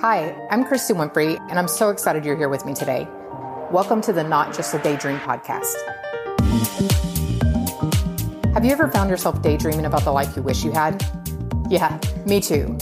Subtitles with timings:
[0.00, 3.06] Hi, I'm Christy Winfrey, and I'm so excited you're here with me today.
[3.70, 5.76] Welcome to the Not Just a Daydream podcast.
[8.52, 11.04] Have you ever found yourself daydreaming about the life you wish you had?
[11.68, 12.76] Yeah, me too.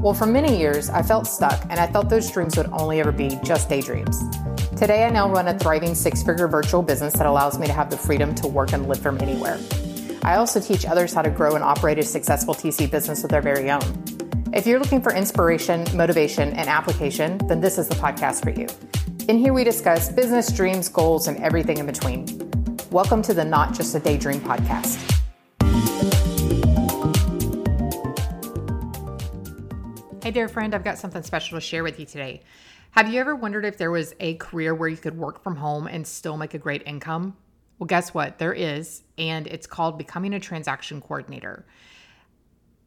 [0.00, 3.12] Well, for many years, I felt stuck and I thought those dreams would only ever
[3.12, 4.20] be just daydreams.
[4.76, 7.88] Today, I now run a thriving six figure virtual business that allows me to have
[7.88, 9.60] the freedom to work and live from anywhere.
[10.22, 13.42] I also teach others how to grow and operate a successful TC business of their
[13.42, 14.09] very own.
[14.52, 18.66] If you're looking for inspiration, motivation, and application, then this is the podcast for you.
[19.28, 22.26] In here, we discuss business, dreams, goals, and everything in between.
[22.90, 24.98] Welcome to the Not Just a Daydream podcast.
[30.20, 30.74] Hey there, friend.
[30.74, 32.42] I've got something special to share with you today.
[32.90, 35.86] Have you ever wondered if there was a career where you could work from home
[35.86, 37.36] and still make a great income?
[37.78, 38.38] Well, guess what?
[38.38, 41.66] There is, and it's called becoming a transaction coordinator.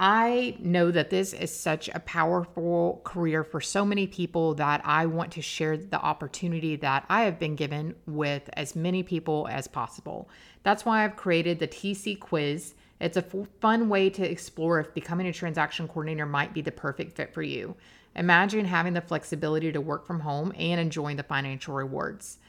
[0.06, 5.06] I know that this is such a powerful career for so many people that I
[5.06, 9.66] want to share the opportunity that I have been given with as many people as
[9.66, 10.28] possible.
[10.64, 12.76] That's why I've created the TC quiz.
[13.00, 13.22] It's a
[13.62, 17.42] fun way to explore if becoming a transaction coordinator might be the perfect fit for
[17.42, 17.78] you.
[18.14, 22.40] Imagine having the flexibility to work from home and enjoying the financial rewards.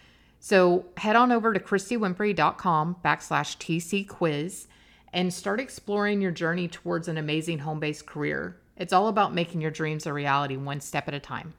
[0.41, 4.67] So head on over to christywinfrey.com backslash TC quiz
[5.15, 8.61] and start exploring your journey towards an amazing home based career.
[8.77, 11.55] It's all about making your dreams a reality one step at a time.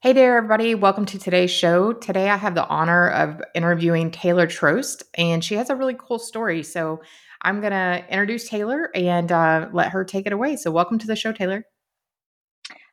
[0.00, 0.76] Hey there, everybody.
[0.76, 1.92] Welcome to today's show.
[1.92, 6.20] Today, I have the honor of interviewing Taylor Trost, and she has a really cool
[6.20, 6.62] story.
[6.62, 7.02] So,
[7.42, 10.54] I'm going to introduce Taylor and uh, let her take it away.
[10.54, 11.64] So, welcome to the show, Taylor.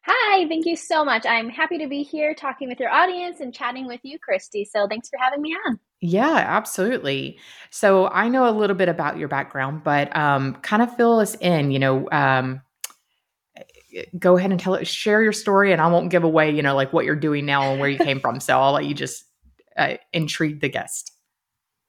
[0.07, 1.25] Hi, thank you so much.
[1.25, 4.63] I'm happy to be here talking with your audience and chatting with you, Christy.
[4.63, 5.79] So, thanks for having me on.
[6.01, 7.39] Yeah, absolutely.
[7.71, 11.35] So I know a little bit about your background, but um, kind of fill us
[11.35, 11.71] in.
[11.71, 12.61] You know, um,
[14.19, 16.75] go ahead and tell it, share your story, and I won't give away, you know,
[16.75, 18.39] like what you're doing now and where you came from.
[18.39, 19.23] So I'll let you just
[19.77, 21.11] uh, intrigue the guest.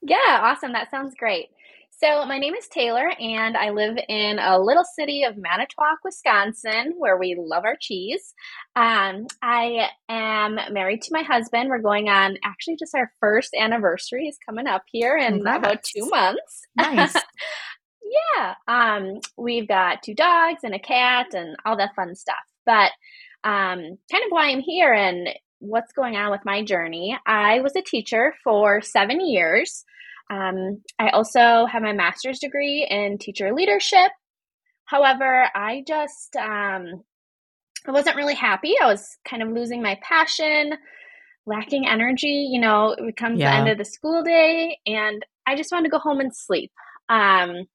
[0.03, 0.73] Yeah, awesome.
[0.73, 1.49] That sounds great.
[1.99, 6.93] So, my name is Taylor, and I live in a little city of Manitowoc, Wisconsin,
[6.99, 8.35] where we love our cheese.
[8.75, 11.71] Um, I am married to my husband.
[11.71, 15.59] We're going on actually just our first anniversary is coming up here in Congrats.
[15.59, 16.63] about two months.
[16.77, 17.15] Nice.
[18.37, 18.55] yeah.
[18.69, 22.37] Um, we've got two dogs and a cat and all that fun stuff.
[22.67, 22.93] But
[23.43, 23.79] um,
[24.13, 25.31] kind of why I'm here and
[25.61, 27.19] what's going on with my journey.
[27.25, 29.87] I was a teacher for seven years.
[30.31, 34.11] Um, I also have my master's degree in teacher leadership.
[34.85, 37.03] However, I just um,
[37.87, 38.75] I wasn't really happy.
[38.83, 40.75] I was kind of losing my passion,
[41.47, 42.49] lacking energy.
[42.51, 43.51] You know, it comes yeah.
[43.51, 46.73] the end of the school day, and I just wanted to go home and sleep.
[47.09, 47.67] Um,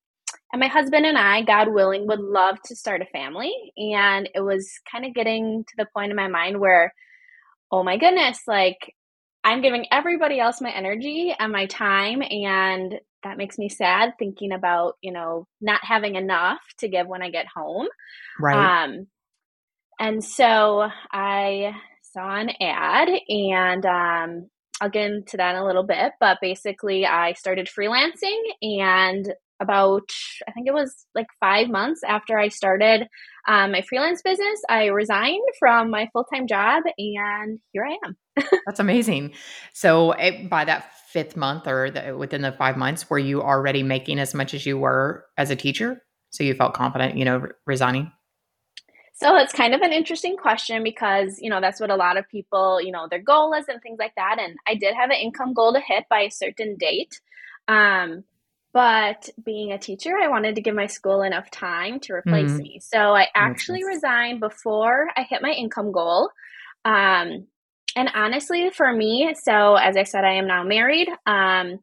[0.54, 3.54] and my husband and I, God willing, would love to start a family.
[3.78, 6.94] And it was kind of getting to the point in my mind where,
[7.72, 8.94] oh my goodness, like
[9.44, 14.52] I'm giving everybody else my energy and my time and that makes me sad thinking
[14.52, 17.88] about, you know, not having enough to give when I get home.
[18.40, 18.84] Right.
[18.86, 19.08] Um
[20.00, 24.50] and so I saw an ad and um
[24.82, 30.10] I'll get into that in a little bit, but basically I started freelancing and about
[30.48, 33.08] I think it was like five months after I started
[33.48, 38.18] um, my freelance business, I resigned from my full time job, and here I am.
[38.66, 39.34] That's amazing.
[39.74, 43.84] So it, by that fifth month or the, within the five months, were you already
[43.84, 46.02] making as much as you were as a teacher?
[46.30, 48.12] So you felt confident, you know, re- resigning.
[49.14, 52.28] So it's kind of an interesting question because, you know, that's what a lot of
[52.30, 54.38] people, you know, their goal is and things like that.
[54.40, 57.20] And I did have an income goal to hit by a certain date.
[57.68, 58.24] Um,
[58.74, 62.58] but being a teacher, I wanted to give my school enough time to replace mm-hmm.
[62.58, 62.80] me.
[62.82, 66.30] So I actually resigned before I hit my income goal.
[66.86, 67.48] Um,
[67.96, 71.10] and honestly, for me, so as I said, I am now married.
[71.26, 71.80] Um,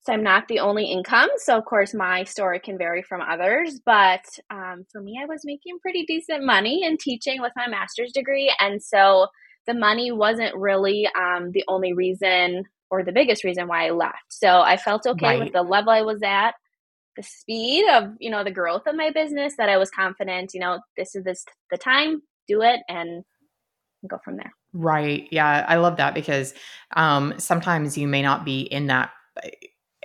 [0.00, 1.30] so I'm not the only income.
[1.36, 3.80] So of course, my story can vary from others.
[3.84, 8.12] But um, for me, I was making pretty decent money in teaching with my master's
[8.12, 9.28] degree, and so
[9.66, 14.26] the money wasn't really um, the only reason or the biggest reason why I left.
[14.28, 15.40] So I felt okay right.
[15.40, 16.52] with the level I was at,
[17.16, 20.60] the speed of, you know, the growth of my business that I was confident, you
[20.60, 23.24] know, this is this the time, do it and
[24.08, 24.52] go from there.
[24.72, 25.26] Right.
[25.32, 26.54] Yeah, I love that because
[26.94, 29.10] um sometimes you may not be in that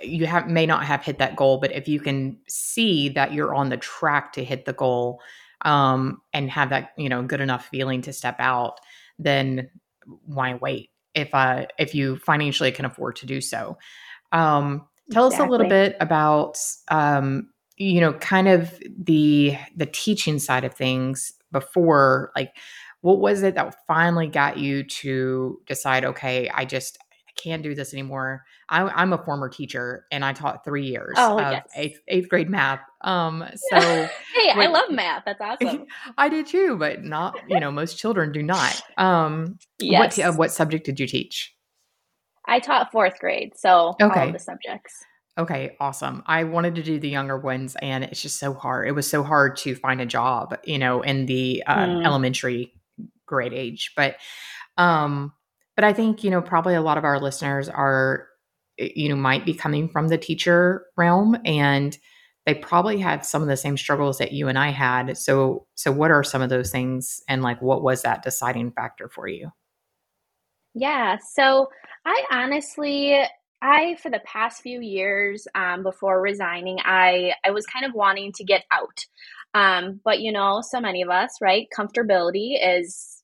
[0.02, 3.54] you have may not have hit that goal, but if you can see that you're
[3.54, 5.20] on the track to hit the goal
[5.64, 8.80] um and have that, you know, good enough feeling to step out,
[9.16, 9.70] then
[10.24, 10.89] why wait?
[11.14, 13.78] If uh if you financially can afford to do so.
[14.32, 15.44] Um, tell exactly.
[15.44, 16.58] us a little bit about
[16.88, 22.54] um, you know, kind of the the teaching side of things before, like,
[23.00, 26.98] what was it that finally got you to decide, okay, I just
[27.40, 28.44] I can't do this anymore.
[28.68, 31.64] I'm, I'm a former teacher and I taught three years Oh, of yes.
[31.74, 32.80] eighth, eighth grade math.
[33.02, 35.22] Um, so Hey, I love math.
[35.26, 35.86] That's awesome.
[36.18, 38.82] I did too, but not, you know, most children do not.
[38.96, 41.54] Um, what, uh, what subject did you teach?
[42.46, 44.26] I taught fourth grade, so all Okay.
[44.28, 45.04] of the subjects.
[45.38, 46.22] Okay, awesome.
[46.26, 48.88] I wanted to do the younger ones, and it's just so hard.
[48.88, 52.04] It was so hard to find a job, you know, in the uh, Mm.
[52.04, 52.74] elementary
[53.26, 53.92] grade age.
[53.96, 54.16] But,
[54.76, 55.32] um,
[55.80, 58.28] but I think you know probably a lot of our listeners are,
[58.78, 61.96] eh, you know, might be coming from the teacher realm, and
[62.44, 65.16] they probably have some of the same struggles that you and I had.
[65.16, 69.08] So, so what are some of those things, and like what was that deciding factor
[69.08, 69.52] for you?
[70.74, 71.68] Yeah, so
[72.04, 73.18] I honestly,
[73.62, 78.32] I for the past few years, um, before resigning, I I was kind of wanting
[78.32, 79.06] to get out.
[79.54, 81.68] Um, but you know, so many of us, right?
[81.74, 83.19] Comfortability is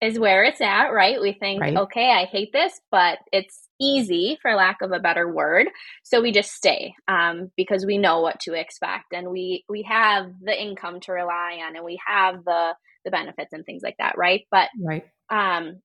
[0.00, 1.20] is where it's at, right?
[1.20, 5.32] We think, Right, okay, I hate this, but it's easy, for lack of a better
[5.32, 5.68] word.
[6.02, 10.32] So we just stay um, because we know what to expect, and we we have
[10.40, 12.74] the income to rely on, and we have the
[13.04, 14.46] the benefits and things like that, right?
[14.50, 15.80] But right, um,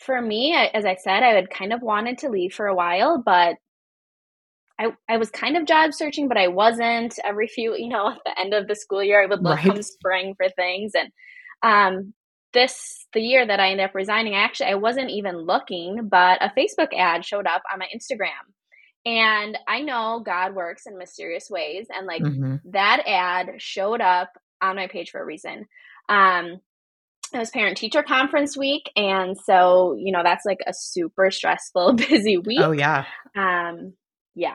[0.00, 3.22] for me, as I said, I had kind of wanted to leave for a while,
[3.24, 3.56] but
[4.78, 7.18] I I was kind of job searching, but I wasn't.
[7.24, 9.66] Every few, you know, at the end of the school year, I would look right.
[9.66, 11.10] come spring for things, and
[11.62, 12.14] um,
[12.54, 14.34] this the year that I ended up resigning.
[14.34, 18.30] I Actually, I wasn't even looking, but a Facebook ad showed up on my Instagram,
[19.04, 24.30] and I know God works in mysterious ways, and like hmm that ad showed up
[24.62, 25.66] on my page for a reason.
[26.08, 26.60] Um,
[27.32, 31.92] it was parent teacher conference week and so you know that's like a super stressful
[32.08, 32.60] busy week.
[32.62, 33.04] Oh yeah,
[33.36, 33.94] um
[34.34, 34.54] yeah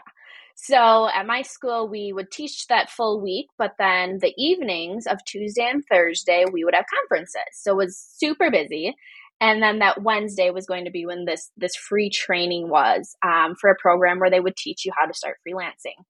[0.62, 5.24] so at my school we would teach that full week but then the evenings of
[5.26, 8.96] tuesday and thursday we would have conferences so it was super busy
[9.42, 13.56] and then that wednesday was going to be when this this free training was um,
[13.60, 16.04] for a program where they would teach you how to start freelancing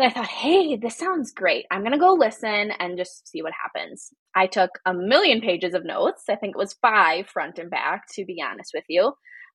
[0.00, 1.66] and I thought, hey, this sounds great.
[1.70, 4.08] I'm going to go listen and just see what happens.
[4.34, 6.24] I took a million pages of notes.
[6.30, 9.12] I think it was five front and back, to be honest with you,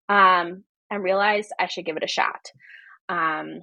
[0.07, 2.45] um, and realized I should give it a shot.
[3.09, 3.61] Um,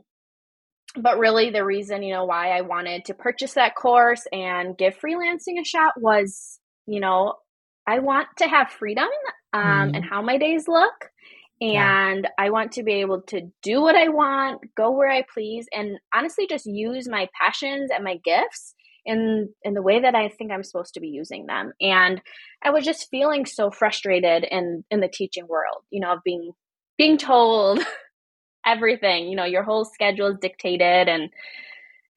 [0.97, 4.99] but really, the reason, you know, why I wanted to purchase that course and give
[4.99, 7.35] freelancing a shot was, you know,
[7.87, 9.09] I want to have freedom
[9.53, 11.11] um, and hmm how my days look.
[11.69, 15.23] yeah, And I want to be able to do what I want, go where I
[15.33, 18.75] please, and honestly just use my passions and my gifts
[19.05, 21.73] in in the way that I think I'm supposed to be using them.
[21.81, 22.21] And
[22.63, 26.53] I was just feeling so frustrated in in the teaching world, you know, of being
[26.99, 27.81] being told
[28.67, 31.31] everything, you know, your whole schedule is dictated and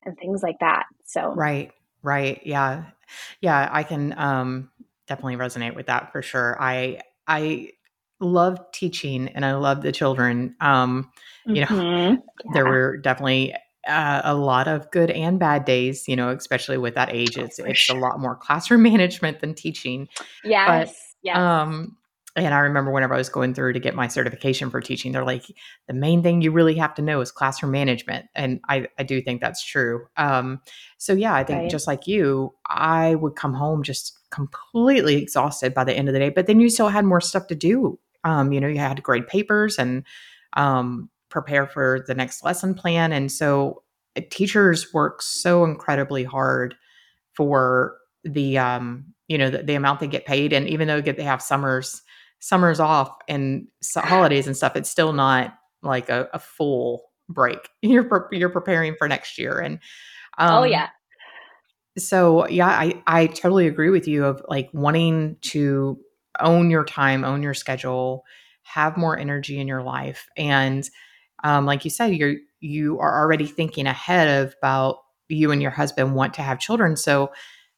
[0.06, 0.86] and things like that.
[1.06, 1.72] So, right,
[2.04, 2.42] right.
[2.46, 2.86] Yeah,
[3.42, 3.70] yeah.
[3.72, 4.72] I can um,
[5.08, 6.58] definitely resonate with that for sure.
[6.62, 7.72] I I
[8.20, 10.56] love teaching and I love the children.
[10.62, 11.12] Um,
[11.54, 12.22] you know, mhm.
[12.46, 13.56] there Yeah, were definitely
[13.88, 16.08] uh, a lot of good and bad days.
[16.08, 19.54] You know, especially with that age, oh, it's it's a lot more classroom management than
[19.56, 20.08] teaching.
[20.66, 21.40] But Yes, yes.
[21.40, 21.98] um
[22.36, 25.24] and I remember whenever I was going through to get my certification for teaching, they're
[25.24, 25.46] like,
[25.88, 28.26] the main thing you really have to know is classroom management.
[28.36, 30.06] And I, I do think that's true.
[30.18, 30.62] Um,
[30.98, 31.72] so yeah, I think Right.
[31.72, 36.20] just like you, I would come home just completely exhausted by the end of the
[36.20, 37.98] day, but then you still had more stuff to do.
[38.26, 40.04] Um, you know, you had to grade papers and
[40.58, 43.14] um, prepare for the next lesson plan.
[43.14, 43.84] And so
[44.18, 46.76] uh, teachers work so incredibly hard
[47.34, 51.24] for the um you know the, the amount they get paid and even though they
[51.24, 52.02] have summers
[52.46, 58.04] summers off and holidays and stuff it's still not like a, a full break you're
[58.04, 59.80] pre- you're preparing for next year and
[60.38, 60.90] Oh um yeah.
[61.98, 65.98] so yeah i i totally agree with you of like wanting to
[66.40, 68.24] own your time own your schedule
[68.62, 70.88] have more energy in your life and
[71.44, 74.98] um like you said you're you are already thinking ahead of about
[75.30, 77.32] you and your husband want to have children so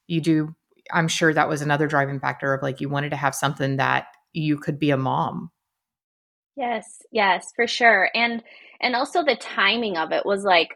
[0.08, 0.54] you do
[0.92, 4.08] i'm sure that was another driving factor of like you wanted to have something that
[4.34, 5.52] you could be a mom
[6.58, 8.10] Yes, yes, for sure.
[8.16, 8.44] And
[8.82, 10.70] and also the timing of it was like,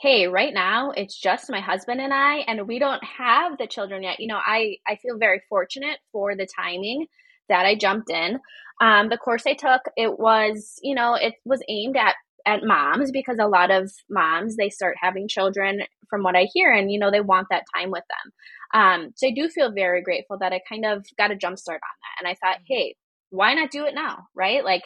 [0.00, 4.02] hey, right now it's just my husband and I, and we don't have the children
[4.02, 4.18] yet.
[4.18, 7.06] You know, I I feel very fortunate for the timing
[7.48, 8.40] that I jumped in.
[8.80, 12.14] Um, the course I took, it was, you know, it was aimed at
[12.46, 16.72] at moms because a lot of moms they start having children from what I hear,
[16.72, 18.80] and you know they want that time with them.
[18.80, 21.80] Um, so I do feel very grateful that I kind of got a jump start
[21.82, 22.96] on that, and I thought, hey,
[23.30, 24.64] why not do it now, right?
[24.64, 24.82] Like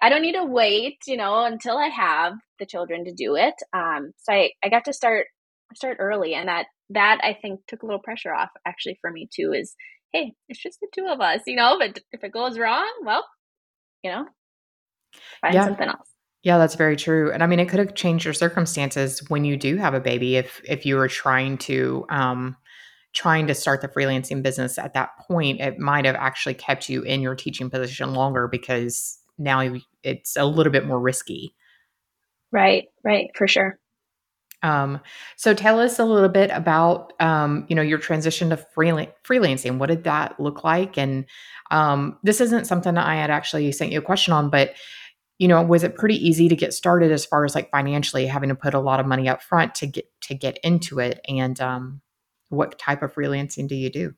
[0.00, 3.54] I don't need to wait, you know, until I have the children to do it.
[3.72, 5.26] Um, so I, I got to start
[5.74, 9.28] start early and that that I think took a little pressure off actually for me
[9.34, 9.74] too is
[10.12, 13.24] hey, it's just the two of us, you know, but if it goes wrong, well,
[14.02, 14.26] you know,
[15.40, 15.64] find yeah.
[15.64, 16.08] something else.
[16.42, 17.30] Yeah, that's very true.
[17.30, 20.36] And I mean, it could have changed your circumstances when you do have a baby
[20.36, 22.56] if if you were trying to um
[23.12, 27.02] trying to start the freelancing business at that point, it might have actually kept you
[27.02, 31.54] in your teaching position longer because now it's a little bit more risky.
[32.50, 33.78] Right, right, for sure.
[34.62, 35.00] Um,
[35.36, 39.78] so tell us a little bit about um, you know your transition to freelance, freelancing.
[39.78, 40.98] What did that look like?
[40.98, 41.24] And
[41.70, 44.74] um, this isn't something that I had actually sent you a question on, but
[45.38, 48.48] you know, was it pretty easy to get started as far as like financially having
[48.48, 51.20] to put a lot of money up front to get to get into it?
[51.28, 52.00] And um,
[52.48, 54.14] what type of freelancing do you do?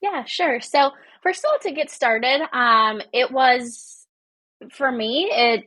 [0.00, 0.60] Yeah, sure.
[0.60, 0.90] So
[1.22, 4.06] first of all, to get started, um, it was
[4.70, 5.30] for me.
[5.30, 5.64] It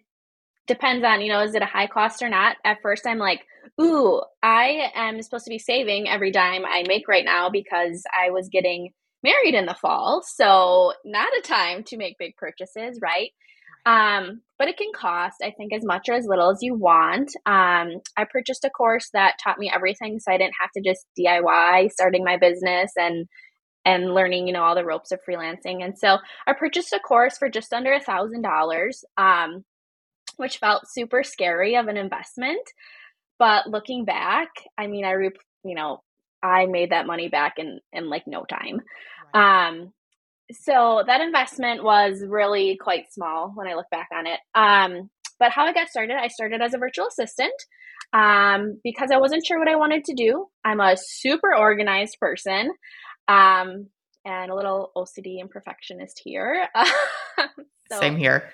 [0.68, 2.58] depends on you know is it a high cost or not.
[2.64, 3.46] At first, I'm like,
[3.82, 8.32] ooh, I am supposed to be saving every dime I make right now because I
[8.32, 8.92] was getting
[9.24, 10.22] married in the fall.
[10.24, 13.32] So, not a time to make big purchases, right?
[13.86, 17.30] Um, but it can cost, I think, as much or as little as you want.
[17.46, 21.06] Um, I purchased a course that taught me everything so I didn't have to just
[21.20, 23.28] DIY starting my business and
[23.88, 25.84] and learning, you know, all the ropes of freelancing.
[25.84, 29.64] And so I purchased a course for just under a thousand dollars, um,
[30.38, 32.68] which felt super scary of an investment.
[33.38, 35.30] But looking back, I mean, I, re-
[35.64, 36.02] you know,
[36.42, 38.82] I made that money back in in like no time.
[39.34, 39.92] Um,
[40.52, 44.40] so that investment was really quite small when I look back on it.
[44.54, 45.10] Um,
[45.40, 47.54] but how I got started, I started as a virtual assistant
[48.14, 50.48] um, because I wasn't sure what I wanted to do.
[50.64, 52.72] I'm a super organized person
[53.28, 53.88] um,
[54.24, 56.68] and a little OCD and perfectionist here.
[57.92, 58.52] so, Same here.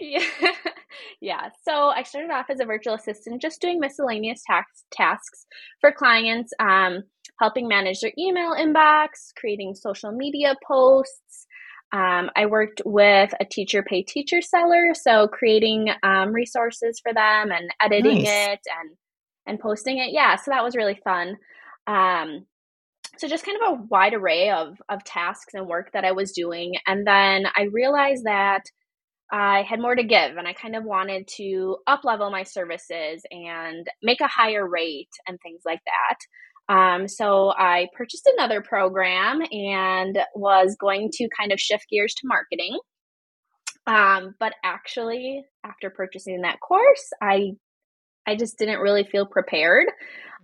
[0.00, 0.24] yeah.
[1.20, 1.48] yeah.
[1.66, 5.46] So I started off as a virtual assistant, just doing miscellaneous tax tasks
[5.80, 7.02] for clients, um,
[7.38, 11.46] helping manage their email inbox, creating social media posts.
[11.92, 17.50] Um, I worked with a teacher pay teacher seller, so creating um, resources for them
[17.50, 18.28] and editing nice.
[18.28, 18.90] it and
[19.46, 20.12] and posting it.
[20.12, 21.36] Yeah, so that was really fun.
[21.86, 22.44] Um,
[23.16, 26.32] so just kind of a wide array of of tasks and work that I was
[26.32, 28.64] doing, and then I realized that
[29.30, 33.22] I had more to give and I kind of wanted to up level my services
[33.30, 36.16] and make a higher rate and things like that.
[36.68, 42.26] Um, so I purchased another program and was going to kind of shift gears to
[42.26, 42.78] marketing.
[43.86, 47.52] Um, but actually, after purchasing that course, I
[48.26, 49.86] I just didn't really feel prepared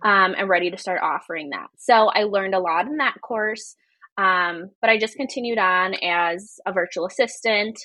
[0.03, 1.67] um, and ready to start offering that.
[1.77, 3.75] So I learned a lot in that course,
[4.17, 7.79] um, but I just continued on as a virtual assistant.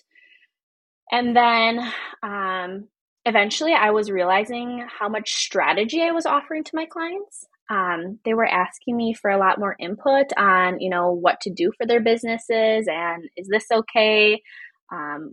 [1.12, 1.80] And then
[2.22, 2.88] um,
[3.26, 7.46] eventually I was realizing how much strategy I was offering to my clients.
[7.70, 11.50] Um, they were asking me for a lot more input on, you know, what to
[11.50, 14.42] do for their businesses and is this okay?
[14.92, 15.32] Um,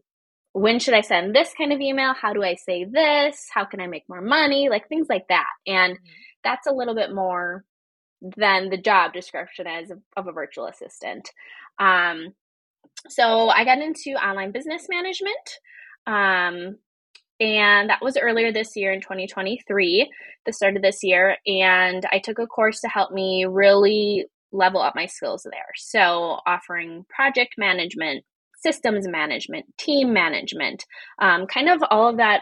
[0.53, 2.13] when should I send this kind of email?
[2.13, 3.48] How do I say this?
[3.51, 4.70] How can I make more money?
[4.70, 5.48] Like things like that.
[5.65, 6.06] And mm-hmm.
[6.44, 7.63] that's a little bit more
[8.22, 11.29] than the job description as of, of a virtual assistant.
[11.79, 12.34] Um,
[13.10, 15.60] so I got into online business management.
[16.08, 16.77] Um,
[17.39, 20.12] and that was earlier this year in 2023,
[20.46, 21.38] the start of this year.
[21.46, 25.74] And I took a course to help me really level up my skills there.
[25.75, 28.24] So, offering project management,
[28.62, 30.86] systems management, team management,
[31.20, 32.41] um, kind of all of that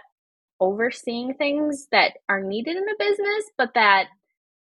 [0.62, 4.06] overseeing things that are needed in a business, but that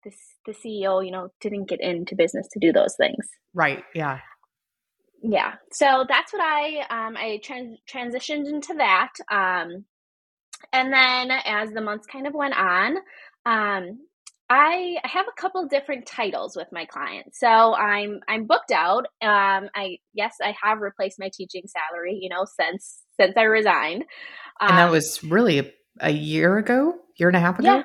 [0.04, 0.16] this,
[0.46, 3.28] the CEO, you know, didn't get into business to do those things.
[3.52, 3.84] Right.
[3.94, 4.20] Yeah
[5.26, 9.86] yeah so that's what i um, i trans- transitioned into that um,
[10.72, 12.96] and then as the months kind of went on
[13.46, 13.98] um,
[14.50, 19.06] I, I have a couple different titles with my clients so i'm i'm booked out
[19.22, 24.04] um, i yes i have replaced my teaching salary you know since since i resigned
[24.60, 27.82] and that um, was really a, a, year ago year and a half ago yeah.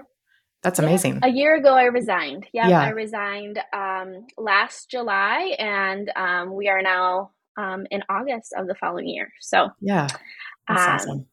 [0.62, 1.19] That's amazing.
[1.24, 2.45] Yeah, a year ago, I resigned.
[2.51, 8.53] Yep, yeah, I resigned um, last July, and um, we are now um, in August
[8.57, 9.31] of the following year.
[9.39, 10.07] So yeah,
[10.67, 11.25] that's um, awesome.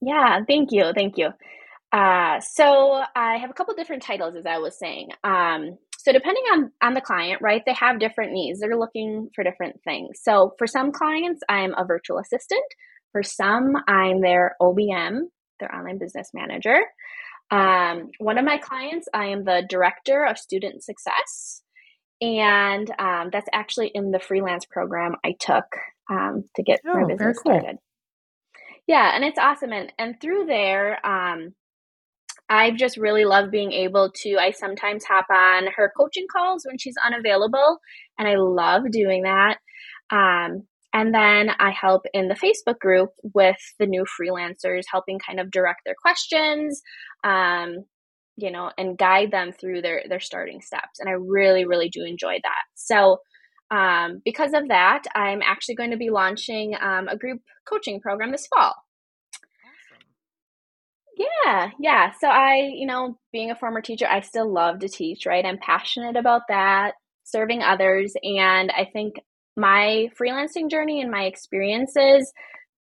[0.00, 1.30] Yeah, thank you, thank you.
[1.92, 5.10] Uh, so I have a couple different titles, as I was saying.
[5.24, 8.60] Um, so depending on on the client, right, they have different needs.
[8.60, 10.20] They're looking for different things.
[10.22, 12.64] So for some clients, I'm a virtual assistant.
[13.12, 15.20] For some, I'm their OBM,
[15.58, 16.78] their online business manager.
[17.50, 21.62] Um, one of my clients, I am the director of student success.
[22.20, 25.64] And um, that's actually in the freelance program I took
[26.10, 27.52] um, to get oh, my business cool.
[27.58, 27.78] started.
[28.86, 29.72] Yeah, and it's awesome.
[29.72, 31.54] And, and through there, um,
[32.48, 34.36] I've just really loved being able to.
[34.38, 37.78] I sometimes hop on her coaching calls when she's unavailable,
[38.18, 39.58] and I love doing that.
[40.10, 45.40] Um, and then I help in the Facebook group with the new freelancers, helping kind
[45.40, 46.82] of direct their questions,
[47.24, 47.84] um,
[48.36, 51.00] you know, and guide them through their their starting steps.
[51.00, 52.62] And I really, really do enjoy that.
[52.76, 53.18] So
[53.70, 58.32] um, because of that, I'm actually going to be launching um, a group coaching program
[58.32, 58.74] this fall.
[61.16, 62.12] Yeah, yeah.
[62.20, 65.44] So I, you know, being a former teacher, I still love to teach, right?
[65.44, 66.92] I'm passionate about that,
[67.24, 68.12] serving others.
[68.22, 69.14] And I think
[69.56, 72.30] my freelancing journey and my experiences,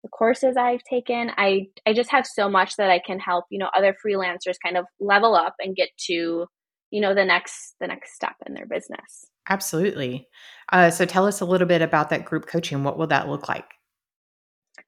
[0.03, 3.59] the courses I've taken, I I just have so much that I can help, you
[3.59, 6.47] know, other freelancers kind of level up and get to,
[6.91, 9.26] you know, the next the next step in their business.
[9.49, 10.29] Absolutely.
[10.73, 12.85] Uh, so tell us a little bit about that group coaching.
[12.85, 13.67] What will that look like?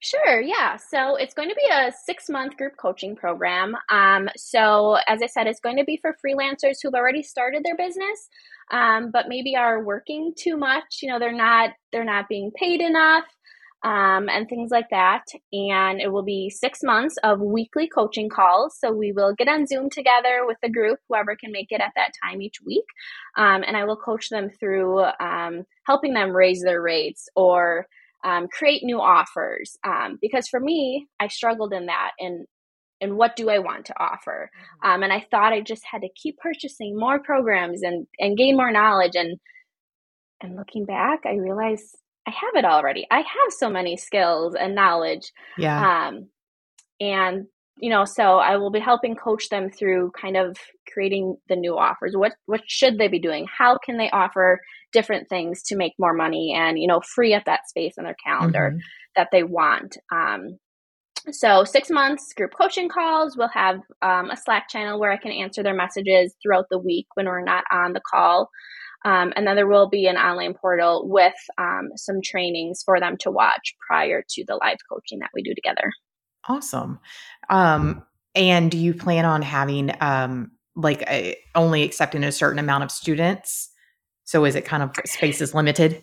[0.00, 0.76] Sure, yeah.
[0.76, 3.74] So it's going to be a six month group coaching program.
[3.90, 7.76] Um, so, as I said, it's going to be for freelancers who've already started their
[7.76, 8.28] business,
[8.70, 10.98] um, but maybe are working too much.
[11.00, 13.24] You know, they're not they're not being paid enough,
[13.82, 15.24] um, and things like that.
[15.52, 18.78] And it will be six months of weekly coaching calls.
[18.78, 21.92] So we will get on Zoom together with the group, whoever can make it at
[21.96, 22.86] that time each week,
[23.36, 27.86] um, and I will coach them through um, helping them raise their rates or
[28.24, 29.76] um, create new offers.
[29.84, 32.46] Um, because for me, I struggled in that and
[33.00, 34.50] and what do I want to offer?
[34.50, 34.90] Mm-hmm.
[34.90, 38.56] Um, and I thought I just had to keep purchasing more programs and and gain
[38.56, 39.14] more knowledge.
[39.14, 39.38] And
[40.40, 43.06] and looking back, I realized I have it already.
[43.10, 45.32] I have so many skills and knowledge.
[45.56, 46.08] Yeah.
[46.08, 46.28] Um,
[47.00, 47.46] and
[47.78, 50.56] you know, so I will be helping coach them through kind of
[50.90, 52.14] creating the new offers.
[52.16, 53.46] What what should they be doing?
[53.46, 54.60] How can they offer
[54.92, 58.16] different things to make more money and you know free up that space on their
[58.24, 58.78] calendar mm-hmm.
[59.14, 59.98] that they want?
[60.10, 60.58] Um,
[61.30, 63.36] so six months group coaching calls.
[63.36, 67.06] We'll have um, a Slack channel where I can answer their messages throughout the week
[67.14, 68.48] when we're not on the call.
[69.04, 73.16] Um, and then there will be an online portal with um, some trainings for them
[73.18, 75.92] to watch prior to the live coaching that we do together.
[76.48, 76.98] Awesome.
[77.48, 82.84] Um, and do you plan on having um, like a, only accepting a certain amount
[82.84, 83.70] of students?
[84.24, 86.02] So is it kind of space is limited?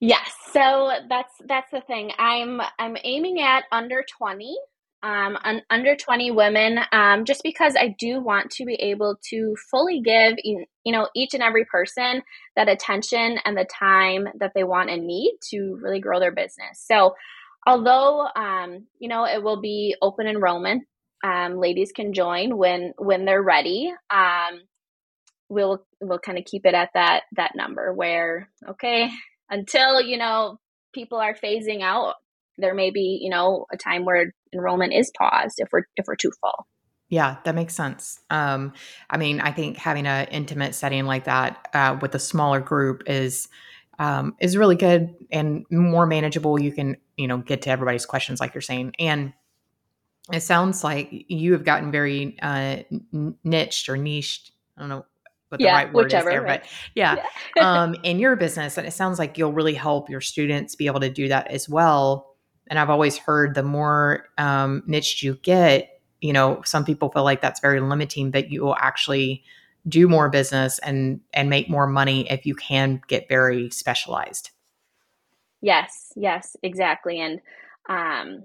[0.00, 0.30] Yes.
[0.52, 2.12] So that's that's the thing.
[2.18, 4.56] I'm I'm aiming at under 20
[5.02, 9.54] um, un- under 20 women um, just because I do want to be able to
[9.70, 12.22] fully give you know each and every person
[12.56, 16.82] that attention and the time that they want and need to really grow their business.
[16.84, 17.14] So
[17.66, 20.84] although um, you know it will be open enrollment,
[21.24, 23.92] um, ladies can join when when they're ready.
[24.10, 24.60] Um,
[25.48, 29.08] we'll we'll kind of keep it at that that number where okay
[29.48, 30.58] until you know
[30.92, 32.14] people are phasing out
[32.58, 36.16] there may be you know a time where enrollment is paused if we're if we're
[36.16, 36.66] too full.
[37.08, 38.20] Yeah that makes sense.
[38.30, 38.72] Um
[39.10, 43.02] i mean i think having an intimate setting like that uh, with a smaller group
[43.06, 43.48] is
[43.98, 46.60] um, is really good and more manageable.
[46.60, 48.92] You can you know get to everybody's questions like you're saying.
[48.98, 49.32] And
[50.32, 52.78] it sounds like you have gotten very uh,
[53.44, 54.52] niched or niched.
[54.76, 55.06] I don't know
[55.48, 56.62] what yeah, the right word whichever, is there right.
[56.62, 57.24] but yeah,
[57.56, 57.82] yeah.
[57.82, 61.00] um, in your business and it sounds like you'll really help your students be able
[61.00, 62.34] to do that as well
[62.68, 67.24] and I've always heard the more um, niche you get, you know, some people feel
[67.24, 69.44] like that's very limiting, but you will actually
[69.88, 74.50] do more business and and make more money if you can get very specialized.
[75.60, 77.20] Yes, yes, exactly.
[77.20, 77.40] And
[77.88, 78.44] um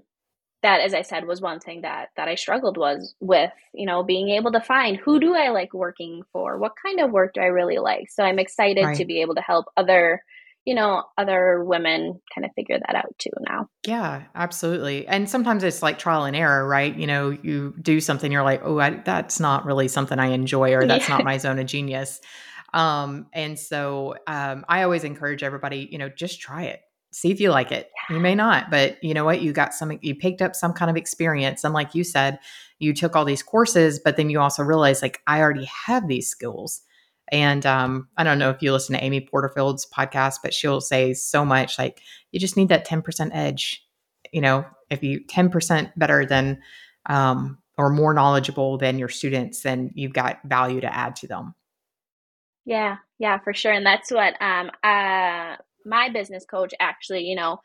[0.62, 4.04] that as I said was one thing that that I struggled was with, you know,
[4.04, 6.58] being able to find who do I like working for?
[6.58, 8.10] What kind of work do I really like?
[8.10, 8.96] So I'm excited right.
[8.96, 10.22] to be able to help other
[10.64, 13.66] you know, other women kind of figure that out too now.
[13.86, 15.06] Yeah, absolutely.
[15.08, 16.94] And sometimes it's like trial and error, right?
[16.96, 20.74] You know, you do something, you're like, oh, I, that's not really something I enjoy,
[20.74, 21.16] or that's yeah.
[21.16, 22.20] not my zone of genius.
[22.72, 26.80] Um, and so um, I always encourage everybody, you know, just try it.
[27.14, 27.90] See if you like it.
[28.08, 28.16] Yeah.
[28.16, 29.42] You may not, but you know what?
[29.42, 31.64] You got some, you picked up some kind of experience.
[31.64, 32.38] And like you said,
[32.78, 36.28] you took all these courses, but then you also realize, like, I already have these
[36.28, 36.80] skills
[37.32, 41.14] and um, I don't know if you listen to Amy Porterfield's podcast, but she'll say
[41.14, 43.82] so much like you just need that 10% edge.
[44.32, 46.60] You know, if you 10% better than
[47.06, 51.54] um, or more knowledgeable than your students, then you've got value to add to them.
[52.66, 53.72] Yeah, yeah, for sure.
[53.72, 57.60] And that's what um, uh, my business coach actually, you know,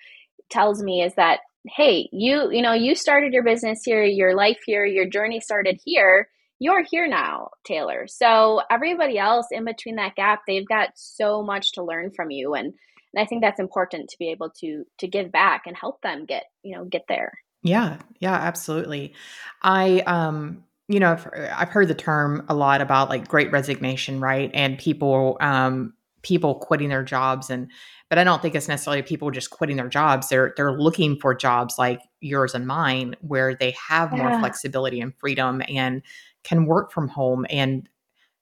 [0.49, 4.59] tells me is that, hey, you, you know, you started your business here, your life
[4.65, 8.07] here, your journey started here you're here now, Taylor.
[8.07, 12.53] So everybody else in between that gap, they've got so much to learn from you.
[12.53, 12.73] And,
[13.13, 16.25] and I think that's important to be able to to give back and help them
[16.25, 17.33] get, you know, get there.
[17.63, 19.13] Yeah, yeah, absolutely.
[19.61, 24.21] I um you know, I've, I've heard the term a lot about like great resignation,
[24.21, 24.49] right?
[24.53, 27.69] And people, um, people quitting their jobs and
[28.09, 30.29] but I don't think it's necessarily people just quitting their jobs.
[30.29, 35.13] They're they're looking for jobs like yours and mine where they have more flexibility and
[35.17, 36.01] freedom and
[36.47, 37.89] can work from home and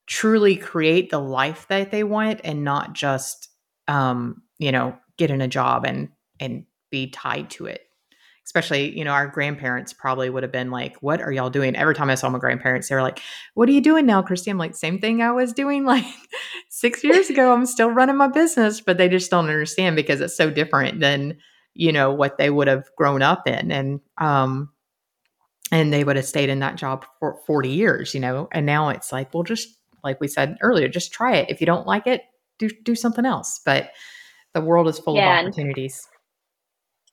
[0.06, 3.50] truly create the life that they want and not just
[3.88, 7.82] um, you know, get in a job and and be tied to it.
[8.46, 11.76] Especially you know our grandparents probably would have been like what are y'all doing?
[11.76, 13.20] Every time i saw my grandparents they were like
[13.56, 14.52] what are you doing now christy?
[14.52, 16.06] I'm like same thing i was doing like
[16.70, 17.52] six years ago.
[17.52, 18.82] I'm still running my business.
[18.82, 21.38] But they just don't understand because it's so different than
[21.74, 23.72] you know what they would have grown up in.
[23.72, 24.70] And um
[25.72, 28.90] and they would have stayed in that job for 40 years you know and now
[28.90, 29.68] it's like well just
[30.04, 32.24] like we said earlier just try it if you don't like it
[32.60, 33.92] do do something else but
[34.54, 36.08] the world is full Yeah, of and opportunities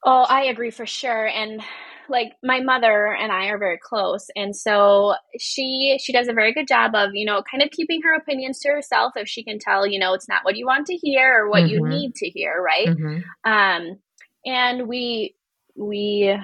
[0.05, 1.29] Oh, I agree for sure.
[1.29, 1.63] And
[2.09, 4.29] like my mother and I are very close.
[4.35, 8.03] And so she she does a very good job of, you know, kind of keeping
[8.03, 10.87] her opinions to herself if she can tell, you know, it's not what you want
[10.89, 12.91] to hear or what you hmm need to hear, right?
[12.95, 13.99] hmm Um
[14.45, 15.37] and we
[15.77, 16.37] we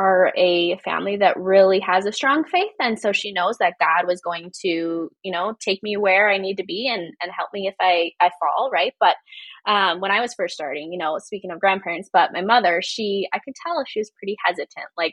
[0.00, 4.06] are a family that really has a strong faith and so she knows that God
[4.06, 7.50] was going to, you know, take me where I need to be and and help
[7.52, 8.94] me if I I fall, right?
[8.98, 9.16] But
[9.66, 13.28] um, when I was first starting, you know, speaking of grandparents, but my mother, she,
[13.32, 14.86] I could tell she was pretty hesitant.
[14.96, 15.12] Like,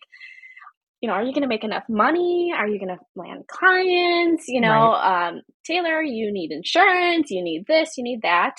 [1.02, 2.54] you know, are you going to make enough money?
[2.58, 4.47] Are you going to land clients?
[4.47, 8.56] You know, right um, Taylor, you need insurance, you need this, you need that.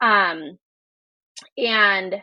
[0.00, 0.58] Um,
[1.56, 2.16] and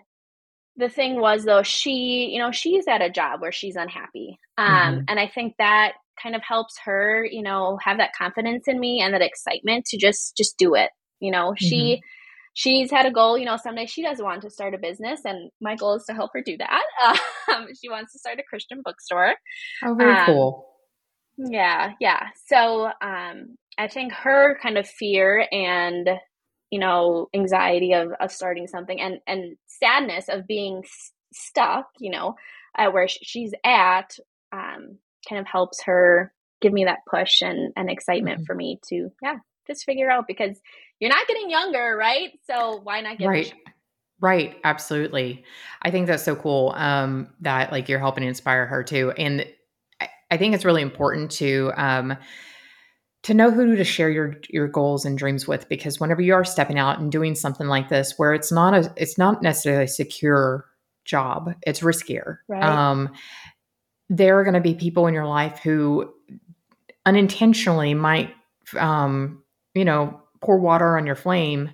[0.77, 4.39] the thing was, though, she, you know, she's at a job where she's unhappy.
[4.57, 8.67] Um, hmm and I think that kind of helps her, you know, have that confidence
[8.67, 10.91] in me and that excitement to just, just do it.
[11.19, 12.01] You know, she, hmm
[12.53, 15.51] she's had a goal, you know, someday she does want to start a business, and
[15.61, 16.83] my goal is to help her do that.
[17.49, 19.33] Um, she wants to start a Christian bookstore.
[19.83, 20.67] Oh, very Um, cool.
[21.37, 22.27] yeah, yeah.
[22.47, 26.09] So um, I think her kind of fear and
[26.71, 32.12] you know anxiety of of starting something and and sadness of being s- stuck, you
[32.12, 32.36] know,
[32.77, 34.17] uh, where sh- she's at,
[34.51, 38.45] um, kind of helps her give me that push and and excitement Mhm.
[38.45, 40.60] for me to yeah just figure out because
[40.99, 42.32] you're not getting younger, right?
[42.49, 43.53] So why not get Right.
[44.19, 44.58] Right.
[44.63, 45.43] Absolutely.
[45.82, 49.12] I think that's so cool um, that like you're helping inspire her too.
[49.12, 49.45] And
[50.01, 52.17] I, I think it's really important to um,
[53.23, 56.45] to know who to share your your goals and dreams with because whenever you are
[56.45, 59.88] stepping out and doing something like this where it's not a it's not necessarily a
[59.88, 60.65] secure
[61.06, 62.38] job, it's riskier.
[62.47, 62.63] Right.
[62.63, 63.10] Um,
[64.10, 66.13] there are going to be people in your life who
[67.06, 68.34] unintentionally might
[68.77, 69.41] um
[69.73, 71.71] you know pour water on your flame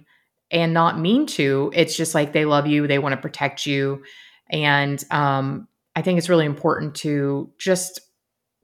[0.51, 4.03] and not mean to it's just like they love you they want to protect you
[4.49, 7.99] and um i think it's really important to just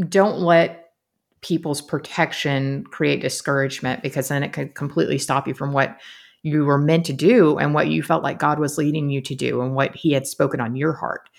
[0.07, 0.78] don't let
[1.41, 5.97] people's protection create discouragement because then it could completely stop you from what
[6.43, 9.35] you were meant to do and what you felt like god was leading you to
[9.35, 11.29] do and what he had spoken on your heart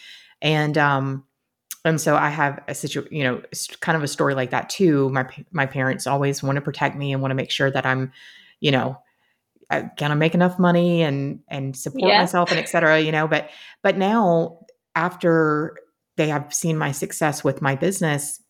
[0.42, 1.24] and um
[1.84, 3.42] and so I have a situ, you know,
[3.80, 5.08] kind of a story like that too.
[5.10, 8.12] My my parents always want to protect me and want to make sure that I'm,
[8.60, 8.98] you know,
[9.70, 12.18] I, can I make enough money and and support Yeah.
[12.18, 13.26] myself and et cetera, you know.
[13.26, 13.48] But
[13.82, 14.58] but now
[14.94, 15.76] after
[16.16, 18.42] they have seen my success with my business,